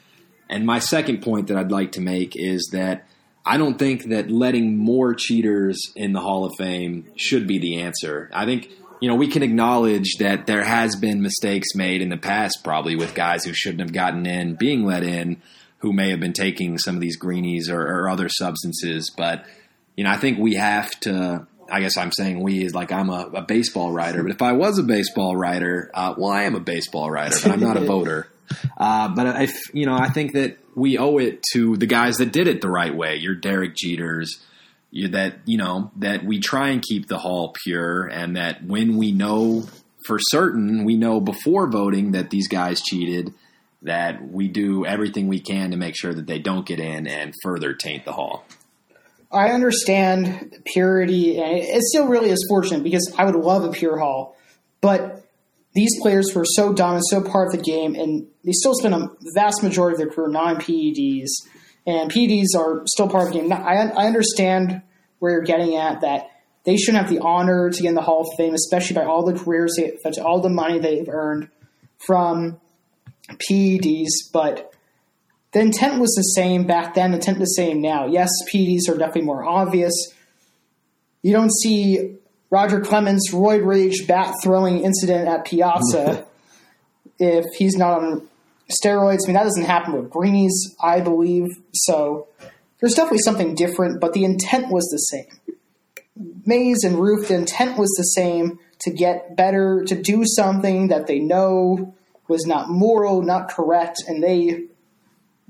[0.48, 3.08] And my second point that I'd like to make is that
[3.44, 7.82] I don't think that letting more cheaters in the Hall of Fame should be the
[7.82, 8.30] answer.
[8.34, 8.70] I think
[9.02, 12.96] you know we can acknowledge that there has been mistakes made in the past, probably
[12.96, 15.42] with guys who shouldn't have gotten in being let in,
[15.80, 19.12] who may have been taking some of these greenies or, or other substances.
[19.16, 19.46] But
[19.96, 21.48] you know, I think we have to.
[21.68, 24.52] I guess I'm saying we is like I'm a, a baseball writer, but if I
[24.52, 27.82] was a baseball writer, uh, well, I am a baseball writer, but I'm not a
[27.86, 28.28] voter.
[28.78, 32.32] Uh, but I, you know, I think that we owe it to the guys that
[32.32, 33.16] did it the right way.
[33.16, 34.30] Your Derek Jeters,
[35.10, 39.12] that you know that we try and keep the hall pure, and that when we
[39.12, 39.66] know
[40.06, 43.34] for certain, we know before voting that these guys cheated,
[43.82, 47.34] that we do everything we can to make sure that they don't get in and
[47.44, 48.46] further taint the hall.
[49.32, 53.98] I understand purity, and it still really is fortunate because I would love a pure
[53.98, 54.38] hall,
[54.82, 55.26] but
[55.74, 59.10] these players were so dominant, so part of the game, and they still spend a
[59.34, 61.30] vast majority of their career non PEDs,
[61.86, 63.52] and PEDs are still part of the game.
[63.52, 64.82] I, I understand
[65.20, 66.30] where you're getting at that
[66.66, 69.24] they shouldn't have the honor to get in the Hall of Fame, especially by all
[69.24, 71.50] the careers, they, all the money they've earned
[72.06, 72.60] from
[73.30, 74.74] PEDs, but
[75.52, 78.08] the intent was the same back then, the intent the same now.
[78.08, 79.94] Yes, PEDs are definitely more obvious.
[81.22, 82.18] You don't see
[82.50, 86.26] Roger Clemens' roid rage bat throwing incident at Piazza
[87.20, 88.28] if he's not on
[88.70, 89.20] steroids.
[89.24, 91.48] I mean, that doesn't happen with greenies, I believe.
[91.74, 92.28] So
[92.86, 95.58] there's definitely something different, but the intent was the same.
[96.46, 101.08] Mays and Ruth, the intent was the same to get better, to do something that
[101.08, 101.96] they know
[102.28, 104.66] was not moral, not correct, and they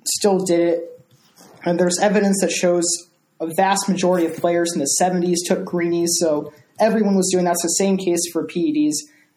[0.05, 1.03] still did it.
[1.65, 2.85] And there's evidence that shows
[3.41, 7.63] a vast majority of players in the 70s took greenies, so everyone was doing that's
[7.63, 8.93] the same case for PEDs.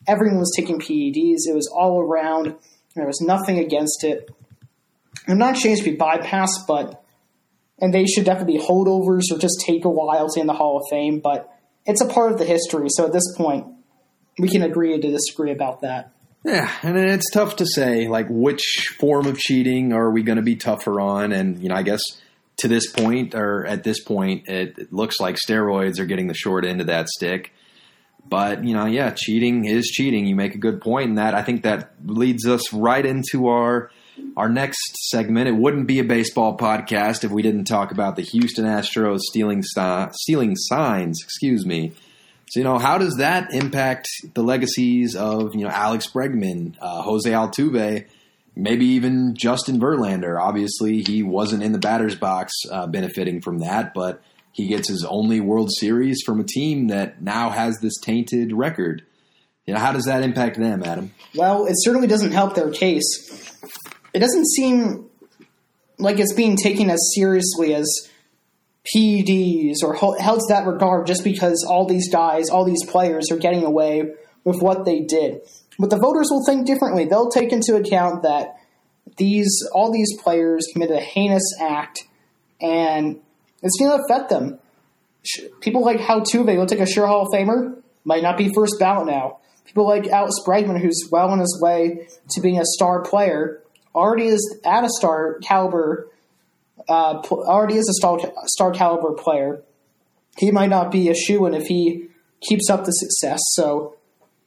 [0.07, 1.49] Everyone was taking PEDs.
[1.49, 2.55] It was all around.
[2.95, 4.31] There was nothing against it.
[5.27, 7.03] I'm not saying to be bypassed, but
[7.81, 10.79] and they should definitely be holdovers or just take a while to in the Hall
[10.79, 11.21] of Fame.
[11.21, 11.53] But
[11.87, 13.67] it's a part of the history, so at this point,
[14.39, 16.13] we can agree to disagree about that.
[16.45, 20.43] Yeah, and it's tough to say like which form of cheating are we going to
[20.43, 22.01] be tougher on, and you know I guess
[22.59, 26.35] to this point or at this point it, it looks like steroids are getting the
[26.35, 27.53] short end of that stick.
[28.29, 30.27] But you know, yeah, cheating is cheating.
[30.27, 33.91] You make a good point, and that I think that leads us right into our
[34.37, 35.49] our next segment.
[35.49, 39.63] It wouldn't be a baseball podcast if we didn't talk about the Houston Astros stealing
[39.63, 41.21] stealing signs.
[41.23, 41.93] Excuse me.
[42.51, 47.03] So you know, how does that impact the legacies of you know Alex Bregman, uh,
[47.03, 48.07] Jose Altuve,
[48.57, 50.41] maybe even Justin Verlander?
[50.41, 55.05] Obviously, he wasn't in the batter's box uh, benefiting from that, but he gets his
[55.05, 59.05] only World Series from a team that now has this tainted record.
[59.67, 61.13] You know, how does that impact them, Adam?
[61.35, 63.48] Well, it certainly doesn't help their case.
[64.19, 65.09] It doesn't seem
[65.97, 67.87] like it's being taken as seriously as
[68.93, 73.37] PEDs or held to that regard just because all these guys, all these players are
[73.37, 75.43] getting away with what they did.
[75.79, 77.05] But the voters will think differently.
[77.05, 78.59] They'll take into account that
[79.19, 82.03] these all these players committed a heinous act
[82.61, 83.21] and
[83.63, 84.59] it's going to affect them.
[85.61, 89.07] People like Altuve, look like a sure Hall of Famer, might not be first ballot
[89.07, 89.39] now.
[89.65, 93.63] People like Alex Bregman, who's well on his way to being a star player,
[93.99, 96.11] already is at a star caliber,
[96.89, 99.63] uh, already is a star, star caliber player.
[100.39, 102.09] He might not be a shoe in if he
[102.41, 103.41] keeps up the success.
[103.55, 103.97] So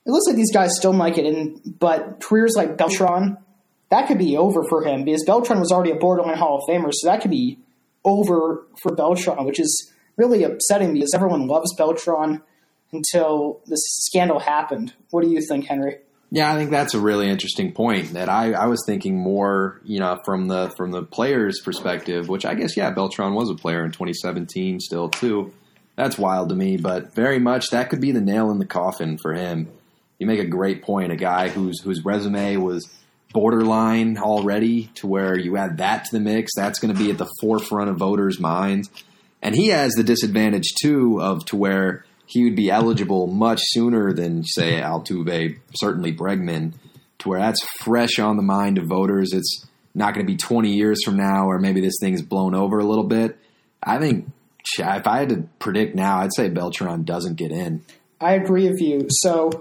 [0.06, 3.38] it looks like these guys still might get in, but careers like Beltran,
[3.90, 6.92] that could be over for him because Beltran was already a borderline Hall of Famer,
[6.92, 7.60] so that could be
[8.06, 12.42] over for Beltran, which is really upsetting because everyone loves Beltran
[12.92, 14.94] until this scandal happened.
[15.12, 15.98] What do you think, Henry?
[16.34, 18.14] Yeah, I think that's a really interesting point.
[18.14, 22.46] That I, I was thinking more, you know, from the from the player's perspective, which
[22.46, 25.54] I guess yeah, Beltran was a player in 2017 still too.
[25.98, 29.18] That's wild to me, but very much that could be the nail in the coffin
[29.18, 29.70] for him.
[30.20, 31.12] You make a great point.
[31.12, 32.90] A guy whose whose resume was
[33.34, 37.18] borderline already to where you add that to the mix, that's going to be at
[37.18, 38.90] the forefront of voters' minds.
[39.42, 44.14] And he has the disadvantage too of to where he would be eligible much sooner
[44.14, 46.74] than say Altuve, certainly Bregman,
[47.20, 49.34] to where that's fresh on the mind of voters.
[49.34, 52.80] It's not going to be 20 years from now, or maybe this thing's blown over
[52.80, 53.38] a little bit.
[53.84, 54.32] I think
[54.78, 57.84] if I had to predict now, I'd say Beltran doesn't get in.
[58.22, 59.08] I agree with you.
[59.10, 59.52] So,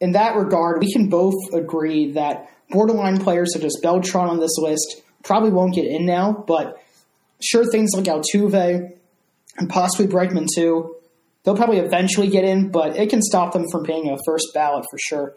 [0.00, 4.56] in that regard, we can both agree that borderline players such as Beltran on this
[4.56, 6.82] list probably won't get in now, but
[7.42, 8.92] sure things like Altuve
[9.58, 10.96] and possibly Bregman too,
[11.44, 14.84] they'll probably eventually get in, but it can stop them from being a first ballot
[14.90, 15.34] for sure.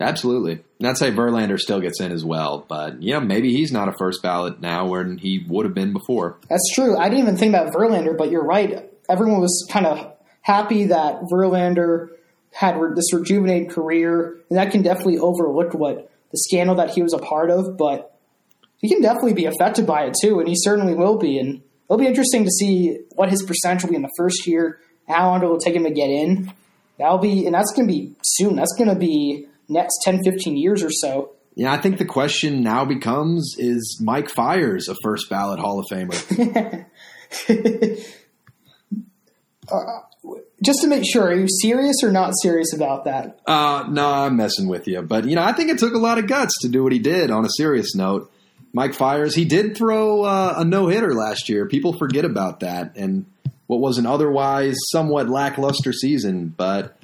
[0.00, 0.60] Absolutely.
[0.78, 3.92] Not say Verlander still gets in as well, but you know, maybe he's not a
[3.98, 6.38] first ballot now when he would have been before.
[6.48, 6.96] That's true.
[6.96, 8.88] I didn't even think about Verlander, but you're right.
[9.08, 12.10] Everyone was kind of happy that Verlander
[12.52, 17.12] had this rejuvenated career, and that can definitely overlook what the scandal that he was
[17.12, 18.14] a part of, but
[18.78, 21.38] he can definitely be affected by it too, and he certainly will be.
[21.38, 24.80] And it'll be interesting to see what his percentage will be in the first year,
[25.08, 26.52] how long it will take him to get in.
[26.98, 28.56] That'll be, and that's going to be soon.
[28.56, 31.32] That's going to be next 10, 15 years or so.
[31.54, 35.86] Yeah, I think the question now becomes: Is Mike Fiers a first ballot Hall of
[35.90, 36.86] Famer?
[39.72, 40.00] uh,
[40.62, 43.40] just to make sure, are you serious or not serious about that?
[43.46, 45.02] Uh, no, I'm messing with you.
[45.02, 46.98] But, you know, I think it took a lot of guts to do what he
[46.98, 48.30] did on a serious note.
[48.72, 51.66] Mike Fiers, he did throw uh, a no hitter last year.
[51.66, 53.24] People forget about that and
[53.68, 56.52] what was an otherwise somewhat lackluster season.
[56.56, 56.98] But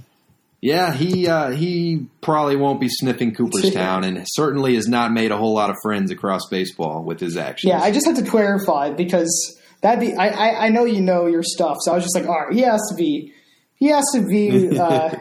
[0.60, 5.36] yeah, he uh, he probably won't be sniffing Cooperstown and certainly has not made a
[5.36, 7.68] whole lot of friends across baseball with his actions.
[7.68, 11.26] Yeah, I just have to clarify because that'd be I, I, I know you know
[11.26, 13.34] your stuff, so I was just like, all right, he has to be
[13.76, 15.14] he has to be uh,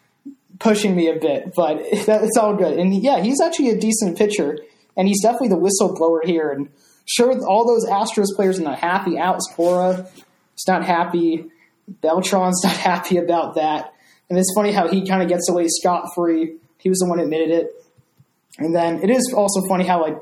[0.60, 2.78] pushing me a bit, but that, it's all good.
[2.78, 4.58] And yeah, he's actually a decent pitcher,
[4.96, 6.52] and he's definitely the whistleblower here.
[6.52, 6.68] And
[7.04, 9.18] sure, all those Astros players are not happy.
[9.18, 10.06] Alex Cora
[10.56, 11.46] is not happy.
[12.02, 13.92] Beltran's not happy about that.
[14.28, 16.56] And it's funny how he kind of gets away scot free.
[16.78, 17.70] He was the one who admitted it.
[18.58, 20.16] And then it is also funny how like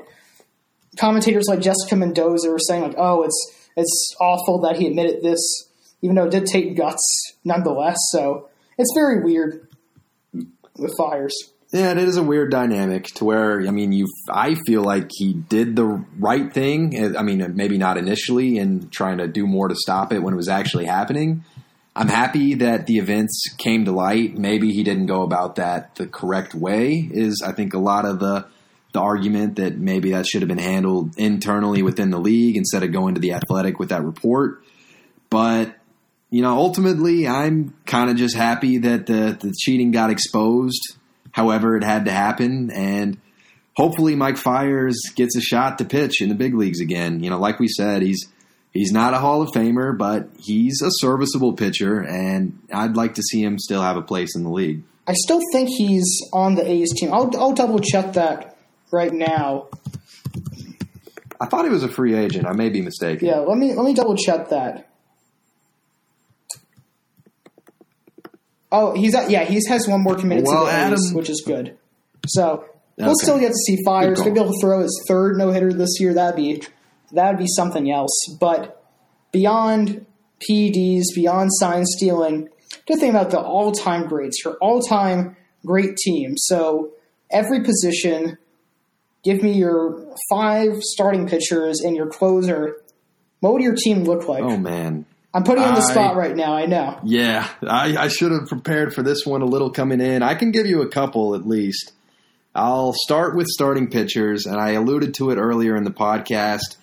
[0.97, 5.39] commentators like Jessica Mendoza are saying like, "Oh, it's it's awful that he admitted this,
[6.01, 7.03] even though it did take guts
[7.43, 9.67] nonetheless." So it's very weird
[10.77, 11.35] with Fiers.
[11.73, 14.07] Yeah, it is a weird dynamic to where I mean, you.
[14.29, 16.95] I feel like he did the right thing.
[16.95, 20.35] Eh, I mean, maybe not initially in trying to do more to stop it when
[20.35, 21.43] it was actually happening.
[21.95, 24.37] I'm happy that the events came to light.
[24.37, 27.09] Maybe he didn't go about that the correct way.
[27.11, 28.45] Is I think a lot of the
[28.91, 32.91] the argument that maybe that should have been handled internally within the league instead of
[32.91, 34.63] going to the athletic with that report.
[35.31, 35.73] But
[36.29, 40.97] you know, ultimately, I'm kind of just happy that the the cheating got exposed
[41.33, 42.71] however it had to happen.
[42.71, 43.17] And
[43.75, 47.21] hopefully Mike Fiers gets a shot to pitch in the big leagues again.
[47.21, 48.29] You know, like we said, he's
[48.71, 53.21] he's not a Hall of Famer, but he's a serviceable pitcher, and I'd like to
[53.21, 54.83] see him still have a place in the league.
[55.05, 57.11] I still think he's on the A's team.
[57.11, 58.57] I'll, I'll double check that
[58.91, 59.67] right now.
[61.41, 62.47] I thought he was a free agent.
[62.47, 63.27] I may be mistaken.
[63.27, 64.92] Yeah, let me let me double check that.
[68.73, 71.29] Oh, he's at, yeah, he has one more committed Well, to the Adam- A's, which
[71.29, 71.77] is good.
[72.27, 72.65] So
[72.97, 73.13] we'll Okay.
[73.21, 74.19] still get to see Fiers.
[74.25, 76.13] Maybe he'll throw his third no hitter this year.
[76.13, 76.61] That'd be
[77.11, 78.11] that'd be something else.
[78.39, 78.83] But
[79.31, 80.05] beyond
[80.49, 82.49] PEDs, beyond sign stealing,
[82.87, 86.33] good thing about the all time greats, your all time great team.
[86.37, 86.89] So
[87.29, 88.37] every position,
[89.23, 92.77] give me your five starting pitchers and your closer.
[93.41, 94.43] What would your team look like?
[94.43, 96.53] Oh man, I'm putting you on the I- spot right now.
[96.55, 96.99] I know.
[97.03, 100.21] Yeah, I, I should have prepared for this one a little coming in.
[100.21, 101.91] I can give you a couple at least.
[102.55, 106.77] I'll start with starting pitchers, and I alluded to it earlier in the podcast.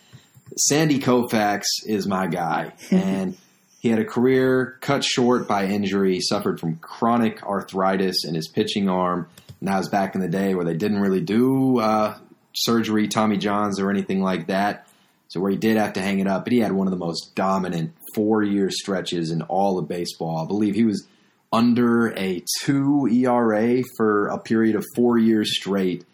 [0.56, 3.36] Sandy Koufax is my guy, and
[3.78, 6.14] he had a career cut short by injury.
[6.14, 9.28] He suffered from chronic arthritis in his pitching arm,
[9.60, 12.18] and that was back in the day where they didn't really do uh,
[12.52, 14.88] surgery, Tommy Johns, or anything like that.
[15.30, 16.96] So where he did have to hang it up, but he had one of the
[16.96, 20.42] most dominant four-year stretches in all of baseball.
[20.44, 21.06] I believe he was
[21.52, 26.04] under a two ERA for a period of four years straight,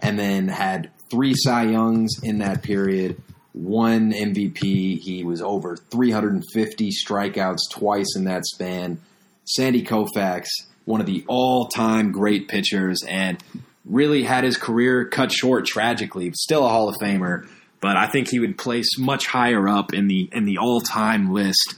[0.00, 3.20] and then had three Cy Youngs in that period,
[3.52, 4.98] one MVP.
[4.98, 9.02] He was over 350 strikeouts twice in that span.
[9.44, 10.46] Sandy Koufax,
[10.86, 13.36] one of the all-time great pitchers, and
[13.84, 16.32] really had his career cut short tragically.
[16.32, 17.46] Still a Hall of Famer,
[17.82, 21.74] but I think he would place much higher up in the in the all-time list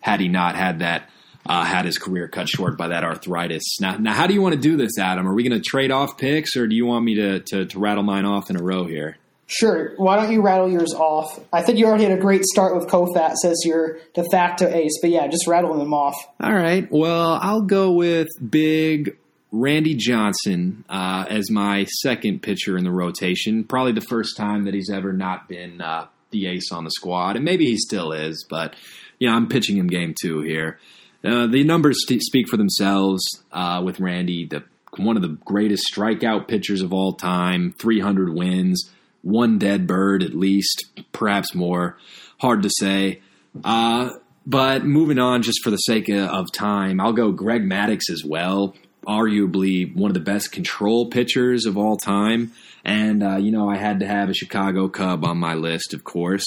[0.00, 1.10] had he not had that
[1.44, 3.78] uh, had his career cut short by that arthritis.
[3.80, 5.26] Now, now, how do you want to do this, Adam?
[5.26, 7.78] Are we going to trade off picks, or do you want me to, to to
[7.78, 9.18] rattle mine off in a row here?
[9.50, 9.94] Sure.
[9.96, 11.40] Why don't you rattle yours off?
[11.54, 14.98] I think you already had a great start with Koufax as your de facto ace,
[15.00, 16.14] but yeah, just rattling them off.
[16.38, 16.86] All right.
[16.90, 19.16] Well, I'll go with big
[19.50, 23.64] Randy Johnson uh, as my second pitcher in the rotation.
[23.64, 27.36] Probably the first time that he's ever not been uh, the ace on the squad,
[27.36, 28.44] and maybe he still is.
[28.48, 28.74] But
[29.18, 30.78] you know, I'm pitching him game two here.
[31.24, 34.64] Uh, the numbers st- speak for themselves uh, with Randy, the
[34.96, 38.90] one of the greatest strikeout pitchers of all time, 300 wins,
[39.22, 41.96] one dead bird at least, perhaps more.
[42.40, 43.20] Hard to say.
[43.64, 44.10] Uh,
[44.46, 48.74] but moving on, just for the sake of time, I'll go Greg Maddux as well.
[49.08, 52.52] Arguably one of the best control pitchers of all time.
[52.84, 56.04] And, uh, you know, I had to have a Chicago Cub on my list, of
[56.04, 56.46] course.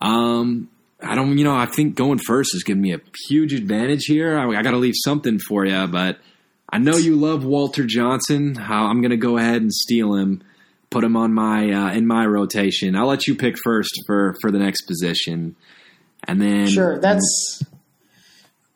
[0.00, 0.68] Um,
[1.02, 4.38] I don't, you know, I think going first is giving me a huge advantage here.
[4.38, 6.18] I, I got to leave something for you, but
[6.70, 8.56] I know you love Walter Johnson.
[8.58, 10.42] I'm going to go ahead and steal him,
[10.90, 12.96] put him on my uh, in my rotation.
[12.96, 15.56] I'll let you pick first for for the next position,
[16.26, 17.62] and then Sure, that's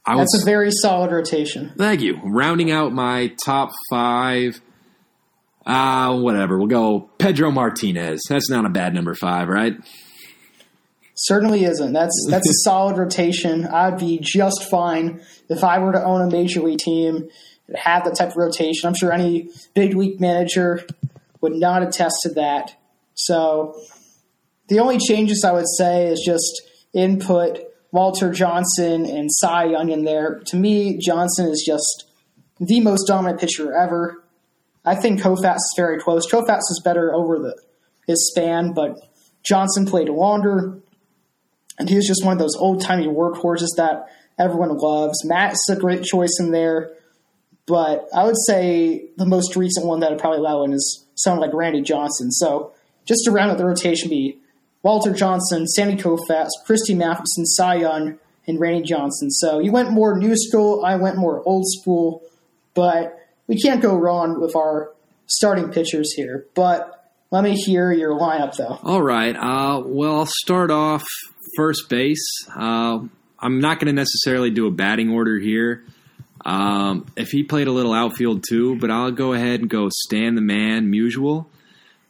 [0.09, 1.73] I that's a very solid rotation.
[1.77, 2.19] thank you.
[2.25, 4.61] Rounding out my top five.
[5.67, 6.57] Uh, whatever.
[6.57, 8.23] We'll go Pedro Martinez.
[8.27, 9.75] That's not a bad number five, right?
[11.15, 11.93] Certainly isn't.
[11.93, 13.67] That's that's a solid rotation.
[13.67, 17.29] I'd be just fine if I were to own a major league team
[17.67, 18.89] and have that type of rotation.
[18.89, 20.87] I'm sure any big league manager
[21.43, 22.75] would not attest to that.
[23.15, 23.79] So
[24.69, 26.63] the only changes I would say is just
[26.95, 27.59] input
[27.91, 30.41] Walter Johnson and Cy Young in there.
[30.47, 32.05] To me, Johnson is just
[32.61, 34.25] the most dominant pitcher ever.
[34.85, 36.31] I think Koufax is very close.
[36.31, 37.57] Koufax is better over the
[38.07, 38.97] his span, but
[39.45, 40.81] Johnson played longer,
[41.79, 44.07] and he was just one of those old timey workhorses that
[44.39, 45.25] everyone loves.
[45.25, 46.91] Matt's a great choice in there,
[47.67, 51.47] but I would say the most recent one that I'd probably allow in is someone
[51.47, 52.31] like Randy Johnson.
[52.33, 52.73] So
[53.07, 54.39] just to round out the rotation, be
[54.83, 59.31] Walter Johnson, Sandy Koufax, Christy Mathewson, Cy Young, and Randy Johnson.
[59.31, 62.23] So you went more new school, I went more old school,
[62.75, 64.93] but we can't go wrong with our
[65.27, 68.79] starting pitchers here, but let me hear your lineup though.
[68.83, 69.37] All right.
[69.37, 71.05] Uh, well, I'll start off
[71.57, 72.27] first base.
[72.55, 73.01] Uh,
[73.39, 75.85] I'm not going to necessarily do a batting order here.
[76.45, 80.35] Um, if he played a little outfield too, but I'll go ahead and go Stan
[80.35, 81.47] the Man Musial.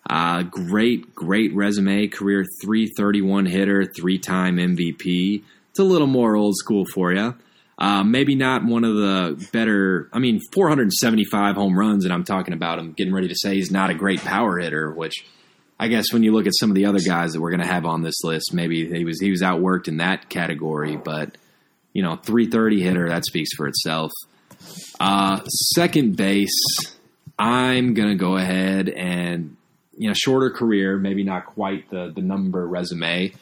[0.09, 5.43] Uh, great, great resume, career 331 hitter, three time MVP.
[5.71, 7.35] It's a little more old school for you.
[7.79, 10.09] Uh, maybe not one of the better.
[10.13, 13.71] I mean, 475 home runs, and I'm talking about him getting ready to say he's
[13.71, 14.91] not a great power hitter.
[14.91, 15.25] Which
[15.79, 17.67] I guess when you look at some of the other guys that we're going to
[17.67, 20.97] have on this list, maybe he was he was outworked in that category.
[20.97, 21.37] But
[21.93, 24.11] you know, 330 hitter that speaks for itself.
[24.99, 26.97] Uh, second base,
[27.39, 29.57] I'm going to go ahead and
[29.99, 33.33] you know shorter career, maybe not quite the the number resume.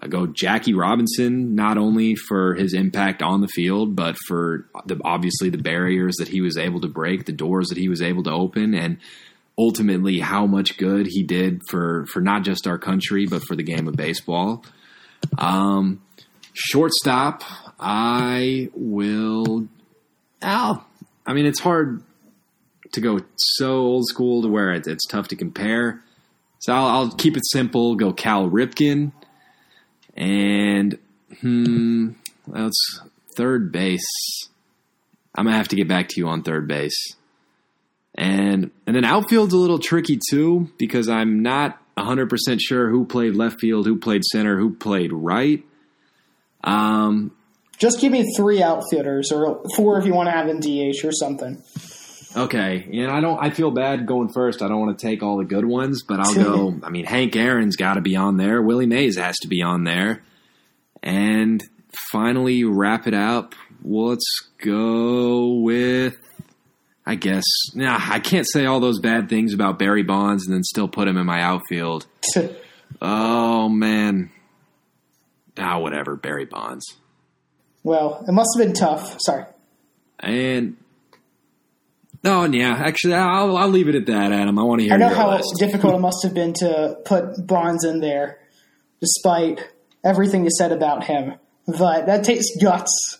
[0.00, 5.00] I go Jackie Robinson, not only for his impact on the field, but for the,
[5.04, 8.22] obviously the barriers that he was able to break, the doors that he was able
[8.24, 8.98] to open, and
[9.58, 13.62] ultimately how much good he did for for not just our country but for the
[13.62, 14.64] game of baseball.
[15.36, 16.00] Um,
[16.54, 17.42] shortstop,
[17.78, 19.68] I will.
[20.40, 20.86] Al,
[21.26, 22.02] I mean, it's hard
[22.92, 26.02] to go so old school to where it, it's tough to compare.
[26.60, 27.94] So I'll, I'll keep it simple.
[27.94, 29.12] Go Cal Ripken.
[30.16, 30.98] And
[31.40, 32.10] hmm,
[32.46, 33.00] that's
[33.36, 34.48] third base.
[35.34, 37.14] I'm gonna have to get back to you on third base.
[38.16, 43.34] And and then outfield's a little tricky too because I'm not 100% sure who played
[43.34, 45.64] left field, who played center, who played right.
[46.64, 47.32] Um,
[47.78, 51.12] Just give me three outfielders or four if you want to have in DH or
[51.12, 51.62] something.
[52.38, 53.38] Okay, and I don't.
[53.38, 54.62] I feel bad going first.
[54.62, 56.80] I don't want to take all the good ones, but I'll go.
[56.82, 58.62] I mean, Hank Aaron's got to be on there.
[58.62, 60.22] Willie Mays has to be on there,
[61.02, 61.62] and
[62.12, 63.54] finally wrap it up.
[63.82, 64.26] Let's
[64.62, 66.16] go with.
[67.04, 67.44] I guess.
[67.74, 71.08] Nah, I can't say all those bad things about Barry Bonds and then still put
[71.08, 72.06] him in my outfield.
[73.02, 74.30] oh man.
[75.56, 76.16] Ah, whatever.
[76.16, 76.84] Barry Bonds.
[77.82, 79.16] Well, it must have been tough.
[79.20, 79.46] Sorry.
[80.20, 80.76] And
[82.24, 82.74] Oh, yeah.
[82.74, 84.58] Actually, I'll, I'll leave it at that, Adam.
[84.58, 84.94] I want to hear.
[84.94, 85.54] I know how list.
[85.58, 88.38] difficult it must have been to put Bonds in there,
[89.00, 89.60] despite
[90.04, 91.34] everything you said about him.
[91.66, 93.18] But that takes guts.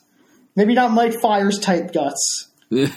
[0.57, 2.49] Maybe not Mike Fiers type guts.
[2.70, 2.88] yeah.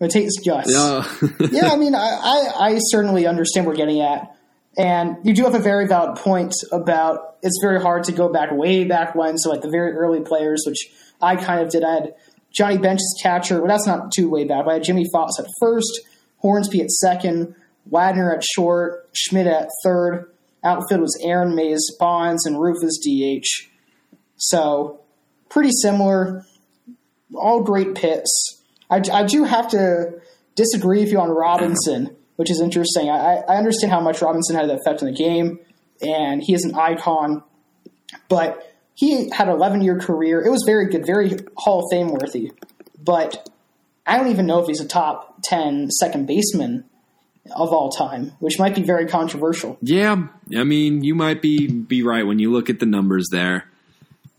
[0.00, 0.72] It takes guts.
[1.52, 4.34] yeah, I mean, I, I, I certainly understand what we're getting at.
[4.78, 8.50] And you do have a very valid point about it's very hard to go back
[8.50, 10.90] way back when, so like the very early players, which
[11.20, 11.84] I kind of did.
[11.84, 12.14] I had
[12.52, 14.66] Johnny Bench catcher, but that's not too way back.
[14.66, 16.00] I had Jimmie Foxx at first,
[16.38, 17.54] Hornsby at second,
[17.86, 20.30] Wagner at short, Schmidt at third.
[20.62, 23.68] Outfield was Aaron Mays, Bonds, and Rufus DH.
[24.36, 25.00] So
[25.48, 26.44] pretty similar.
[27.34, 28.62] All great pits.
[28.90, 30.20] I, I do have to
[30.56, 33.08] disagree with you on Robinson, which is interesting.
[33.08, 35.60] I, I understand how much Robinson had an effect on the game,
[36.02, 37.42] and he is an icon,
[38.28, 38.69] but
[39.00, 40.44] he had an 11 year career.
[40.44, 42.52] It was very good, very Hall of Fame worthy.
[43.02, 43.48] But
[44.06, 46.84] I don't even know if he's a top 10 second baseman
[47.50, 49.78] of all time, which might be very controversial.
[49.80, 53.64] Yeah, I mean, you might be be right when you look at the numbers there.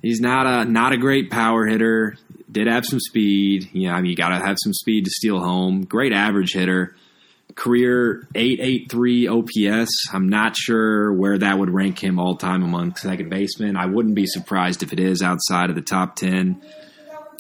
[0.04, 2.18] He's not a not a great power hitter.
[2.52, 3.72] Did have some speed.
[3.74, 5.86] Yeah, I mean, you got to have some speed to steal home.
[5.86, 6.96] Great average hitter.
[7.56, 9.90] Career 883 OPS.
[10.14, 13.76] I'm not sure where that would rank him all time among second basemen.
[13.76, 16.62] I wouldn't be surprised if it is outside of the top 10.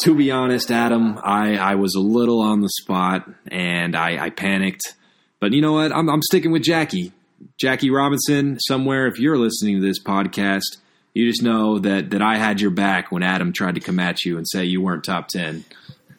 [0.02, 4.30] To be honest, Adam, I, I was a little on the spot and I, I
[4.30, 4.96] panicked.
[5.40, 5.92] But you know what?
[5.92, 7.12] I'm, I'm sticking with Jackie.
[7.60, 10.78] Jackie Robinson, somewhere, if you're listening to this podcast,
[11.14, 14.24] you just know that, that I had your back when Adam tried to come at
[14.24, 15.66] you and say you weren't top 10.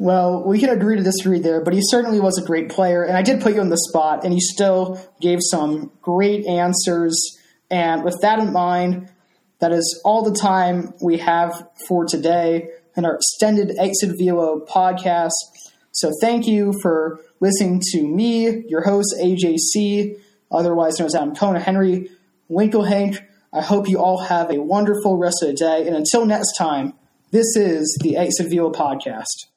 [0.03, 3.17] Well, we can agree to disagree there, but he certainly was a great player, and
[3.17, 7.39] I did put you on the spot, and you still gave some great answers.
[7.71, 9.09] And with that in mind,
[9.61, 15.31] that is all the time we have for today in our extended Exit Velo podcast.
[15.93, 20.19] So thank you for listening to me, your host, AJC,
[20.51, 22.11] otherwise known as Adam Cohen, Henry
[22.51, 23.21] Winklehank.
[23.53, 26.95] I hope you all have a wonderful rest of the day, and until next time,
[27.31, 29.52] this is the Exit Velo podcast.